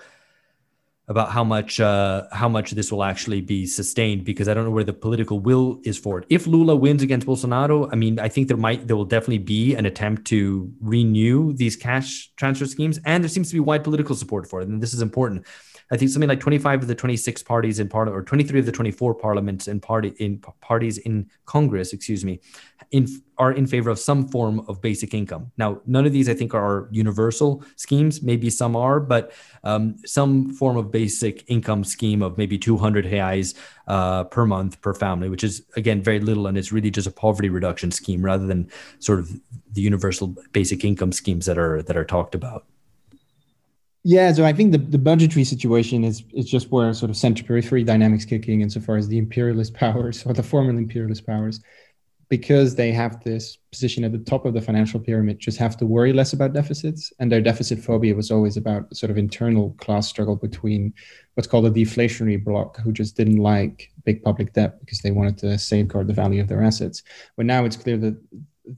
[1.08, 4.72] about how much uh, how much this will actually be sustained because I don't know
[4.72, 6.26] where the political will is for it.
[6.30, 9.76] If Lula wins against Bolsonaro, I mean, I think there might there will definitely be
[9.76, 14.16] an attempt to renew these cash transfer schemes, and there seems to be wide political
[14.16, 15.46] support for it, and this is important.
[15.92, 18.72] I think something like 25 of the 26 parties in parliament, or 23 of the
[18.72, 22.40] 24 parliaments in party in parties in Congress, excuse me,
[22.92, 23.08] in
[23.38, 25.52] are in favor of some form of basic income.
[25.58, 28.24] Now, none of these I think are universal schemes.
[28.24, 29.34] Maybe some are, but
[29.64, 33.54] um, some form of basic income scheme of maybe 200 reais
[33.88, 37.12] uh, per month per family, which is again very little, and it's really just a
[37.12, 38.70] poverty reduction scheme rather than
[39.00, 39.30] sort of
[39.72, 42.66] the universal basic income schemes that are that are talked about.
[44.08, 47.44] Yeah, so I think the, the budgetary situation is is just where sort of center
[47.44, 51.60] periphery dynamics kicking insofar as the imperialist powers or the former imperialist powers,
[52.30, 55.88] because they have this position at the top of the financial pyramid, just have to
[55.88, 57.12] worry less about deficits.
[57.20, 60.94] And their deficit phobia was always about sort of internal class struggle between
[61.34, 65.40] what's called a deflationary bloc, who just didn't like big public debt because they wanted
[65.40, 67.02] to safeguard the value of their assets.
[67.38, 68.16] But now it's clear that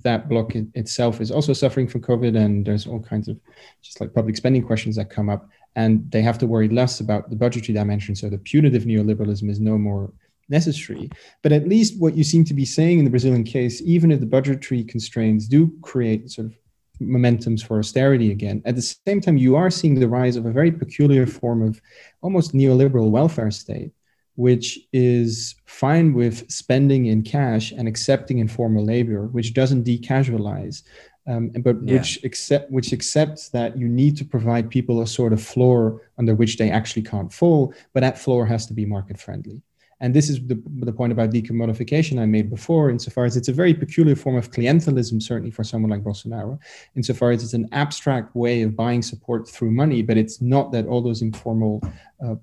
[0.03, 3.39] that block in itself is also suffering from COVID, and there's all kinds of
[3.81, 7.29] just like public spending questions that come up, and they have to worry less about
[7.29, 8.15] the budgetary dimension.
[8.15, 10.11] So the punitive neoliberalism is no more
[10.49, 11.09] necessary.
[11.41, 14.19] But at least what you seem to be saying in the Brazilian case, even if
[14.19, 16.53] the budgetary constraints do create sort of
[17.01, 20.51] momentums for austerity again, at the same time, you are seeing the rise of a
[20.51, 21.81] very peculiar form of
[22.21, 23.91] almost neoliberal welfare state
[24.38, 30.83] which is fine with spending in cash and accepting informal labor, which doesn't decasualize,
[31.27, 31.95] um, but yeah.
[31.95, 36.35] which accept which accepts that you need to provide people a sort of floor under
[36.35, 39.59] which they actually can't fall, but that floor has to be market friendly.
[39.99, 43.53] And this is the, the point about decommodification I made before, insofar as it's a
[43.53, 46.59] very peculiar form of clientelism, certainly for someone like Bolsonaro,
[46.95, 50.85] insofar as it's an abstract way of buying support through money, but it's not that
[50.85, 51.81] all those informal
[52.23, 52.35] uh,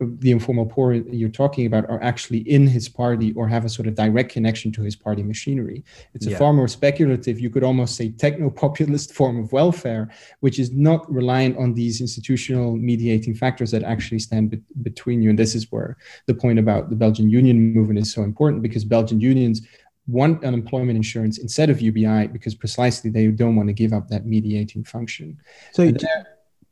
[0.00, 3.86] the informal poor you're talking about are actually in his party or have a sort
[3.86, 5.84] of direct connection to his party machinery.
[6.14, 6.38] It's a yeah.
[6.38, 11.10] far more speculative, you could almost say techno populist form of welfare, which is not
[11.12, 15.28] reliant on these institutional mediating factors that actually stand be- between you.
[15.28, 18.84] And this is where the point about the Belgian union movement is so important because
[18.84, 19.66] Belgian unions
[20.06, 24.24] want unemployment insurance instead of UBI because precisely they don't want to give up that
[24.24, 25.38] mediating function.
[25.72, 25.98] So, do,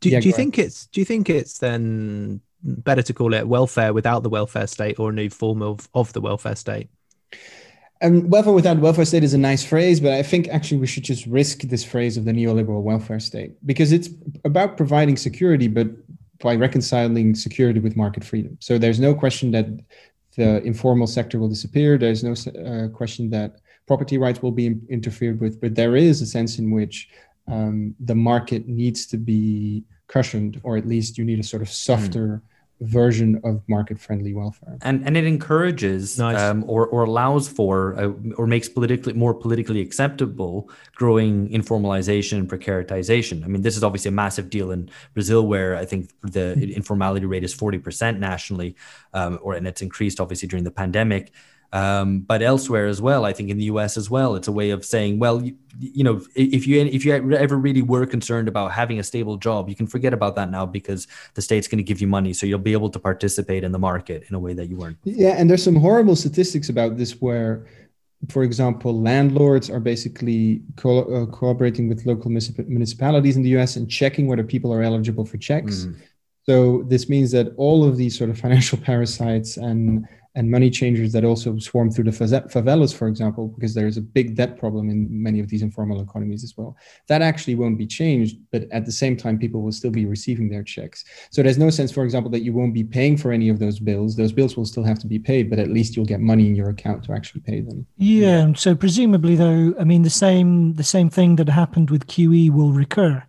[0.01, 3.49] do, yeah, do you think it's do you think it's then better to call it
[3.49, 6.89] welfare without the welfare state or a new form of, of the welfare state?
[8.01, 11.03] Um, welfare without welfare state is a nice phrase, but I think actually we should
[11.03, 14.09] just risk this phrase of the neoliberal welfare state because it's
[14.45, 15.89] about providing security, but
[16.41, 18.57] by reconciling security with market freedom.
[18.61, 19.67] So there's no question that
[20.37, 21.99] the informal sector will disappear.
[21.99, 23.57] There's no uh, question that
[23.89, 27.09] property rights will be interfered with, but there is a sense in which
[27.49, 31.69] um, the market needs to be cushioned, or at least you need a sort of
[31.69, 32.41] softer mm.
[32.81, 34.79] version of market-friendly welfare.
[34.83, 36.41] And and it encourages nice.
[36.41, 42.49] um, or or allows for uh, or makes politically more politically acceptable growing informalization and
[42.49, 43.45] precaritization.
[43.45, 46.63] I mean, this is obviously a massive deal in Brazil, where I think the hmm.
[46.81, 48.77] informality rate is forty percent nationally,
[49.13, 51.33] um, or and it's increased obviously during the pandemic.
[51.73, 53.99] Um, but elsewhere as well, I think in the U.S.
[53.99, 57.13] as well, it's a way of saying, well, you, you, know, if you if you
[57.13, 60.65] ever really were concerned about having a stable job, you can forget about that now
[60.65, 63.73] because the state's going to give you money, so you'll be able to participate in
[63.73, 64.97] the market in a way that you weren't.
[65.05, 67.67] Yeah, and there's some horrible statistics about this where
[68.29, 73.89] for example, landlords are basically co- uh, cooperating with local municipalities in the US and
[73.89, 75.85] checking whether people are eligible for checks.
[75.85, 75.97] Mm.
[76.43, 80.09] So this means that all of these sort of financial parasites and
[80.39, 84.37] and money changers that also swarm through the favelas, for example, because there's a big
[84.37, 86.77] debt problem in many of these informal economies as well.
[87.09, 90.49] That actually won't be changed, but at the same time, people will still be receiving
[90.49, 91.05] their checks.
[91.33, 93.81] So there's no sense, for example, that you won't be paying for any of those
[93.81, 94.15] bills.
[94.15, 96.55] Those bills will still have to be paid, but at least you'll get money in
[96.55, 97.85] your account to actually pay them.
[97.97, 98.53] Yeah.
[98.55, 102.71] So presumably, though, I mean, the same the same thing that happened with QE will
[102.71, 103.25] recur.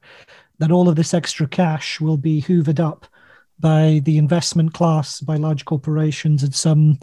[0.59, 3.07] That all of this extra cash will be hoovered up
[3.59, 6.99] by the investment class, by large corporations at some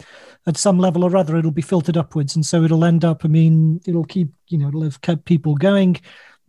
[0.47, 1.37] at some level or other.
[1.37, 3.23] It'll be filtered upwards, and so it'll end up.
[3.23, 5.97] I mean, it'll keep you know it'll have kept people going,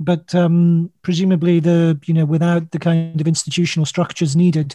[0.00, 4.74] but um, presumably the you know without the kind of institutional structures needed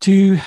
[0.00, 0.38] to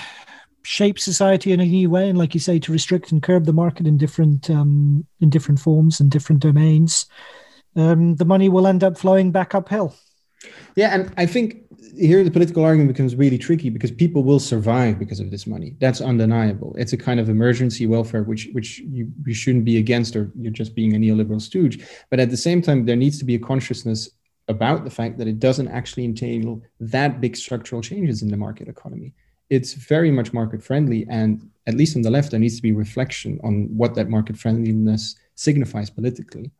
[0.64, 3.54] shape society in a new way, and like you say, to restrict and curb the
[3.54, 7.06] market in different um, in different forms and different domains,
[7.76, 9.96] um, the money will end up flowing back uphill.
[10.76, 11.63] Yeah, and I think
[11.98, 15.76] here the political argument becomes really tricky because people will survive because of this money.
[15.80, 16.76] That's undeniable.
[16.78, 20.52] It's a kind of emergency welfare which which you, you shouldn't be against or you're
[20.52, 21.86] just being a neoliberal stooge.
[22.10, 24.10] But at the same time, there needs to be a consciousness
[24.48, 28.68] about the fact that it doesn't actually entail that big structural changes in the market
[28.68, 29.14] economy.
[29.50, 32.72] It's very much market friendly, and at least on the left, there needs to be
[32.72, 36.52] reflection on what that market friendliness signifies politically.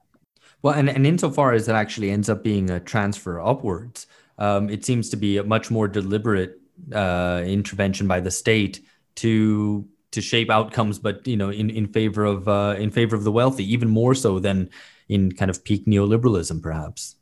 [0.62, 4.08] Well, and, and insofar as it actually ends up being a transfer upwards,
[4.38, 6.60] um, it seems to be a much more deliberate
[6.94, 8.82] uh, intervention by the state
[9.16, 13.24] to to shape outcomes, but you know, in, in favor of uh, in favor of
[13.24, 14.70] the wealthy, even more so than
[15.10, 17.16] in kind of peak neoliberalism, perhaps.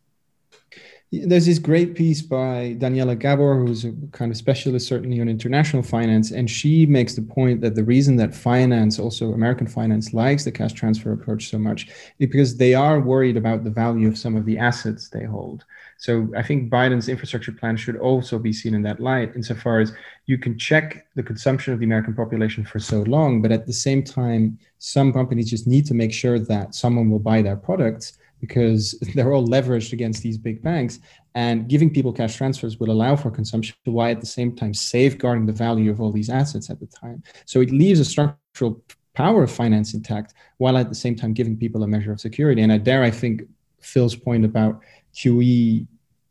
[1.13, 5.83] There's this great piece by Daniela Gabor, who's a kind of specialist, certainly on international
[5.83, 10.45] finance, and she makes the point that the reason that finance, also American finance, likes
[10.45, 14.17] the cash transfer approach so much is because they are worried about the value of
[14.17, 15.65] some of the assets they hold.
[16.01, 19.93] So I think Biden's infrastructure plan should also be seen in that light, insofar as
[20.25, 23.73] you can check the consumption of the American population for so long, but at the
[23.73, 28.17] same time, some companies just need to make sure that someone will buy their products
[28.39, 30.97] because they're all leveraged against these big banks.
[31.35, 35.45] And giving people cash transfers will allow for consumption while at the same time safeguarding
[35.45, 37.21] the value of all these assets at the time.
[37.45, 38.81] So it leaves a structural
[39.13, 42.63] power of finance intact while at the same time giving people a measure of security.
[42.63, 43.43] And I dare I think
[43.81, 44.81] Phil's point about
[45.13, 45.87] QE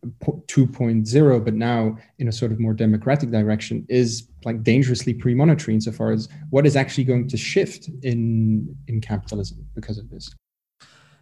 [0.07, 6.11] 2.0 but now in a sort of more democratic direction is like dangerously pre-monetary insofar
[6.11, 10.35] as what is actually going to shift in in capitalism because of this.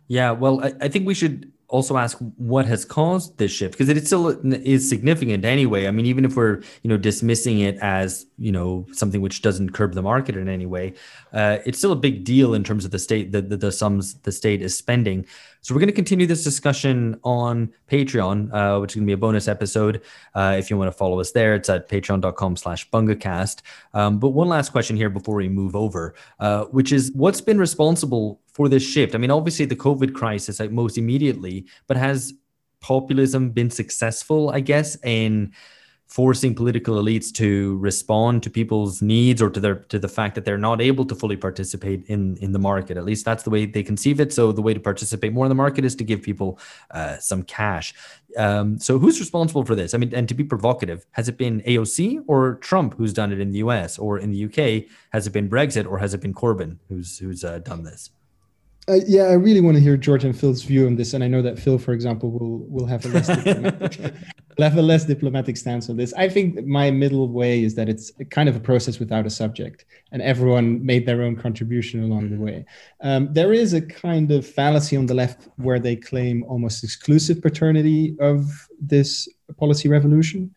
[0.07, 3.89] Yeah well i, I think we should also ask what has caused this shift because
[3.89, 8.27] it still is significant anyway i mean even if we're you know dismissing it as
[8.39, 10.95] you know something which doesn't curb the market in any way
[11.35, 14.15] uh, it's still a big deal in terms of the state the, the, the sums
[14.21, 15.27] the state is spending
[15.61, 19.13] so we're going to continue this discussion on Patreon, uh, which is going to be
[19.13, 20.03] a bonus episode.
[20.35, 23.63] Uh, if you want to follow us there, it's at patreon.com slash bungacast.
[23.93, 27.59] Um, but one last question here before we move over, uh, which is what's been
[27.59, 29.15] responsible for this shift?
[29.15, 32.35] I mean, obviously the COVID crisis like most immediately, but has
[32.81, 35.53] populism been successful, I guess, in
[36.09, 40.45] forcing political elites to respond to people's needs or to their to the fact that
[40.45, 42.97] they're not able to fully participate in in the market?
[42.97, 44.33] At least that's the way they conceive it.
[44.33, 46.59] So the way to participate more in the market is to give people
[46.91, 47.95] uh, some cash.
[48.37, 49.95] Um, so who's responsible for this?
[49.95, 53.39] I mean and to be provocative has it been aoc or trump who's done it
[53.39, 54.59] in the us or in the uk
[55.13, 58.11] has it been brexit or has it been corbyn who's who's uh, done this
[58.89, 61.29] uh, yeah, I really want to hear George and Phil's view on this, and I
[61.29, 63.99] know that Phil, for example, will will have a less diplomatic,
[64.57, 66.15] will have a less diplomatic stance on this.
[66.15, 69.85] I think my middle way is that it's kind of a process without a subject,
[70.11, 72.45] and everyone made their own contribution along the mm-hmm.
[72.45, 72.67] way.
[73.03, 77.43] Um, there is a kind of fallacy on the left where they claim almost exclusive
[77.43, 79.29] paternity of this
[79.59, 80.55] policy revolution,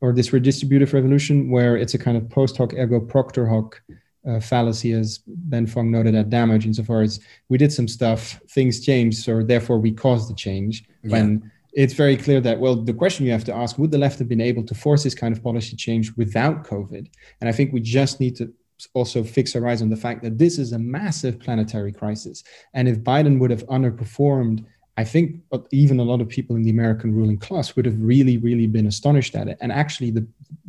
[0.00, 3.82] or this redistributive revolution, where it's a kind of post hoc ergo propter hoc
[4.28, 8.84] uh, fallacy, as Ben Fong noted, at damage insofar as we did some stuff, things
[8.84, 10.84] changed, so therefore we caused the change.
[11.02, 11.12] Yeah.
[11.12, 14.18] When it's very clear that, well, the question you have to ask would the left
[14.20, 17.08] have been able to force this kind of policy change without COVID?
[17.40, 18.52] And I think we just need to
[18.92, 22.44] also fix our eyes on the fact that this is a massive planetary crisis.
[22.74, 24.64] And if Biden would have underperformed
[24.96, 25.40] I think
[25.72, 28.86] even a lot of people in the American ruling class would have really, really been
[28.86, 29.58] astonished at it.
[29.60, 30.26] And actually, the,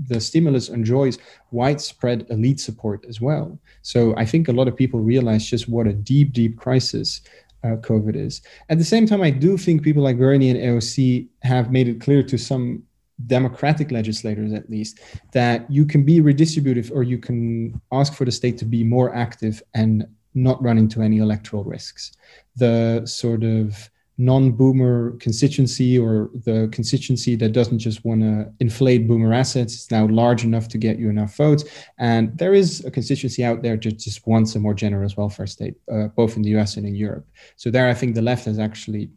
[0.08, 1.20] the stimulus enjoys
[1.52, 3.60] widespread elite support as well.
[3.84, 7.22] So I think a lot of people realize just what a deep, deep crisis
[7.64, 8.42] uh, COVID is.
[8.70, 12.02] At the same time, I do think people like Bernie and AOC have made it
[12.02, 12.84] clear to some
[13.28, 15.00] democratic legislators at least
[15.32, 19.16] that you can be redistributive or you can ask for the state to be more
[19.16, 22.12] active and not run into any electoral risks.
[22.58, 29.34] The sort of non-boomer constituency or the constituency that doesn't just want to inflate boomer
[29.34, 31.66] assets is now large enough to get you enough votes.
[31.98, 35.76] And there is a constituency out there that just wants a more generous welfare state
[35.92, 37.28] uh, both in the us and in europe.
[37.58, 39.10] So there i think the left has actually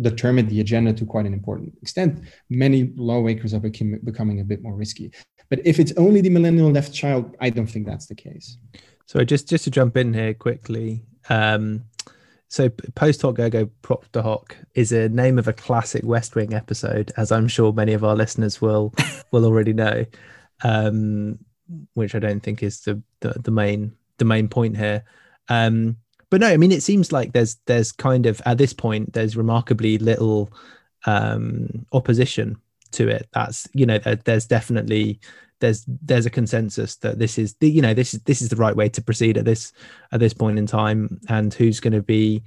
[0.00, 2.24] determined the agenda to quite an important extent.
[2.48, 5.12] Many lawmakers are becoming, becoming a bit more risky.
[5.50, 8.58] But if it's only the millennial left child i don't think that's the case.
[9.06, 11.84] So just just to jump in here quickly um,
[12.50, 17.12] so post hoc ergo propter hoc is a name of a classic West Wing episode,
[17.16, 18.92] as I'm sure many of our listeners will
[19.30, 20.04] will already know.
[20.62, 21.38] Um,
[21.94, 25.04] which I don't think is the, the, the main the main point here.
[25.48, 25.96] Um,
[26.28, 29.36] but no, I mean it seems like there's there's kind of at this point there's
[29.36, 30.52] remarkably little
[31.06, 32.56] um, opposition
[32.92, 33.28] to it.
[33.32, 35.20] That's you know there, there's definitely
[35.60, 38.56] there's there's a consensus that this is the you know this is this is the
[38.56, 39.72] right way to proceed at this
[40.12, 42.42] at this point in time and who's going to be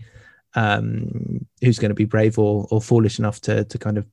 [0.55, 4.05] um who's going to be brave or or foolish enough to to kind of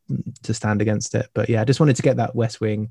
[0.43, 2.91] to stand against it but yeah i just wanted to get that west wing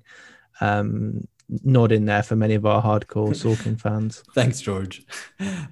[0.62, 1.28] um
[1.64, 4.24] nod in there for many of our hardcore Sorkin fans.
[4.36, 5.04] Thanks, George.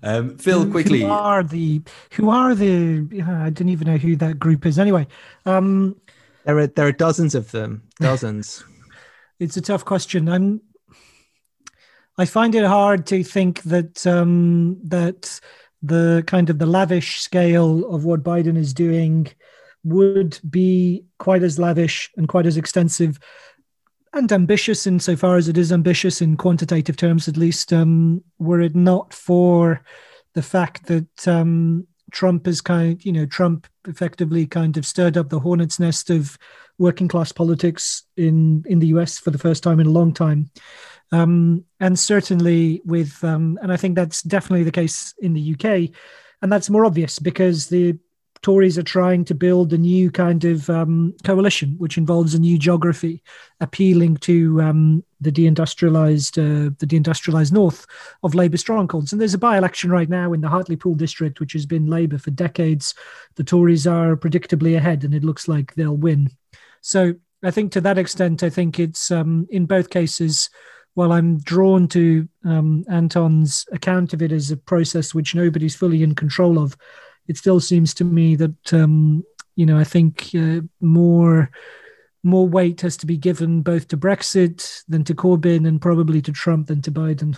[0.02, 1.02] Um, Phil, quickly.
[1.02, 1.84] Who are the?
[2.14, 3.06] Who are the?
[3.24, 4.80] I don't even know who that group is.
[4.80, 5.06] Anyway,
[5.46, 5.96] um,
[6.46, 7.84] there are there are dozens of them.
[8.00, 8.64] Dozens
[9.40, 10.30] it's a tough question.
[10.30, 10.62] I'm
[12.18, 15.40] I find it hard to think that um, that
[15.84, 19.28] the kind of the lavish scale of what Biden is doing
[19.84, 23.20] would be quite as lavish and quite as extensive
[24.14, 28.76] and ambitious insofar as it is ambitious in quantitative terms, at least, um, were it
[28.76, 29.84] not for
[30.34, 35.30] the fact that um, Trump is kind, you know, Trump effectively kind of stirred up
[35.30, 36.38] the hornet's nest of
[36.78, 40.50] working class politics in in the US for the first time in a long time.
[41.12, 45.96] Um, and certainly with, um, and I think that's definitely the case in the UK,
[46.42, 47.98] and that's more obvious because the
[48.42, 52.58] Tories are trying to build a new kind of um, coalition, which involves a new
[52.58, 53.24] geography,
[53.60, 57.86] appealing to um, the deindustrialized, uh, the deindustrialized north
[58.24, 59.12] of Labour strongholds.
[59.12, 62.32] And there's a by-election right now in the Hartlepool district, which has been Labour for
[62.32, 62.94] decades.
[63.36, 66.30] The Tories are predictably ahead, and it looks like they'll win.
[66.82, 67.14] So
[67.44, 70.50] I think to that extent, I think it's um, in both cases.
[70.94, 76.02] While I'm drawn to um, Anton's account of it as a process which nobody's fully
[76.02, 76.76] in control of,
[77.28, 79.24] it still seems to me that um,
[79.56, 81.52] you know I think uh, more
[82.24, 86.32] more weight has to be given both to Brexit than to Corbyn and probably to
[86.32, 87.38] Trump than to Biden.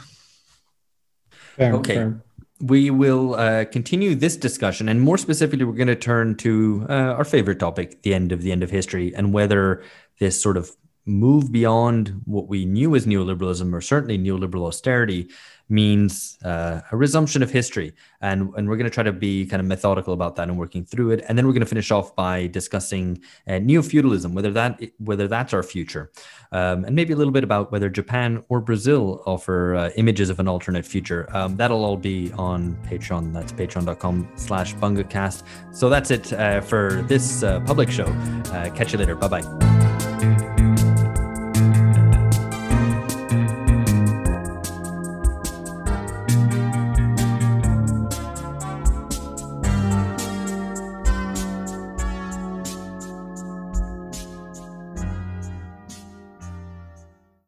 [1.30, 1.96] Fair, okay.
[1.96, 2.22] Fair
[2.62, 6.94] we will uh, continue this discussion, and more specifically, we're going to turn to uh,
[6.94, 9.84] our favorite topic, the end of the end of history, and whether
[10.20, 10.72] this sort of
[11.06, 15.30] move beyond what we knew as neoliberalism, or certainly neoliberal austerity,
[15.70, 17.94] means uh, a resumption of history.
[18.22, 20.84] And, and we're going to try to be kind of methodical about that and working
[20.84, 21.24] through it.
[21.28, 25.28] And then we're going to finish off by discussing uh, neo feudalism, whether that whether
[25.28, 26.12] that's our future,
[26.52, 30.40] um, and maybe a little bit about whether Japan or Brazil offer uh, images of
[30.40, 31.28] an alternate future.
[31.36, 33.34] Um, that'll all be on Patreon.
[33.34, 35.44] That's patreon.com/slash bungacast.
[35.72, 38.06] So that's it uh, for this uh, public show.
[38.06, 39.16] Uh, catch you later.
[39.16, 39.89] Bye bye.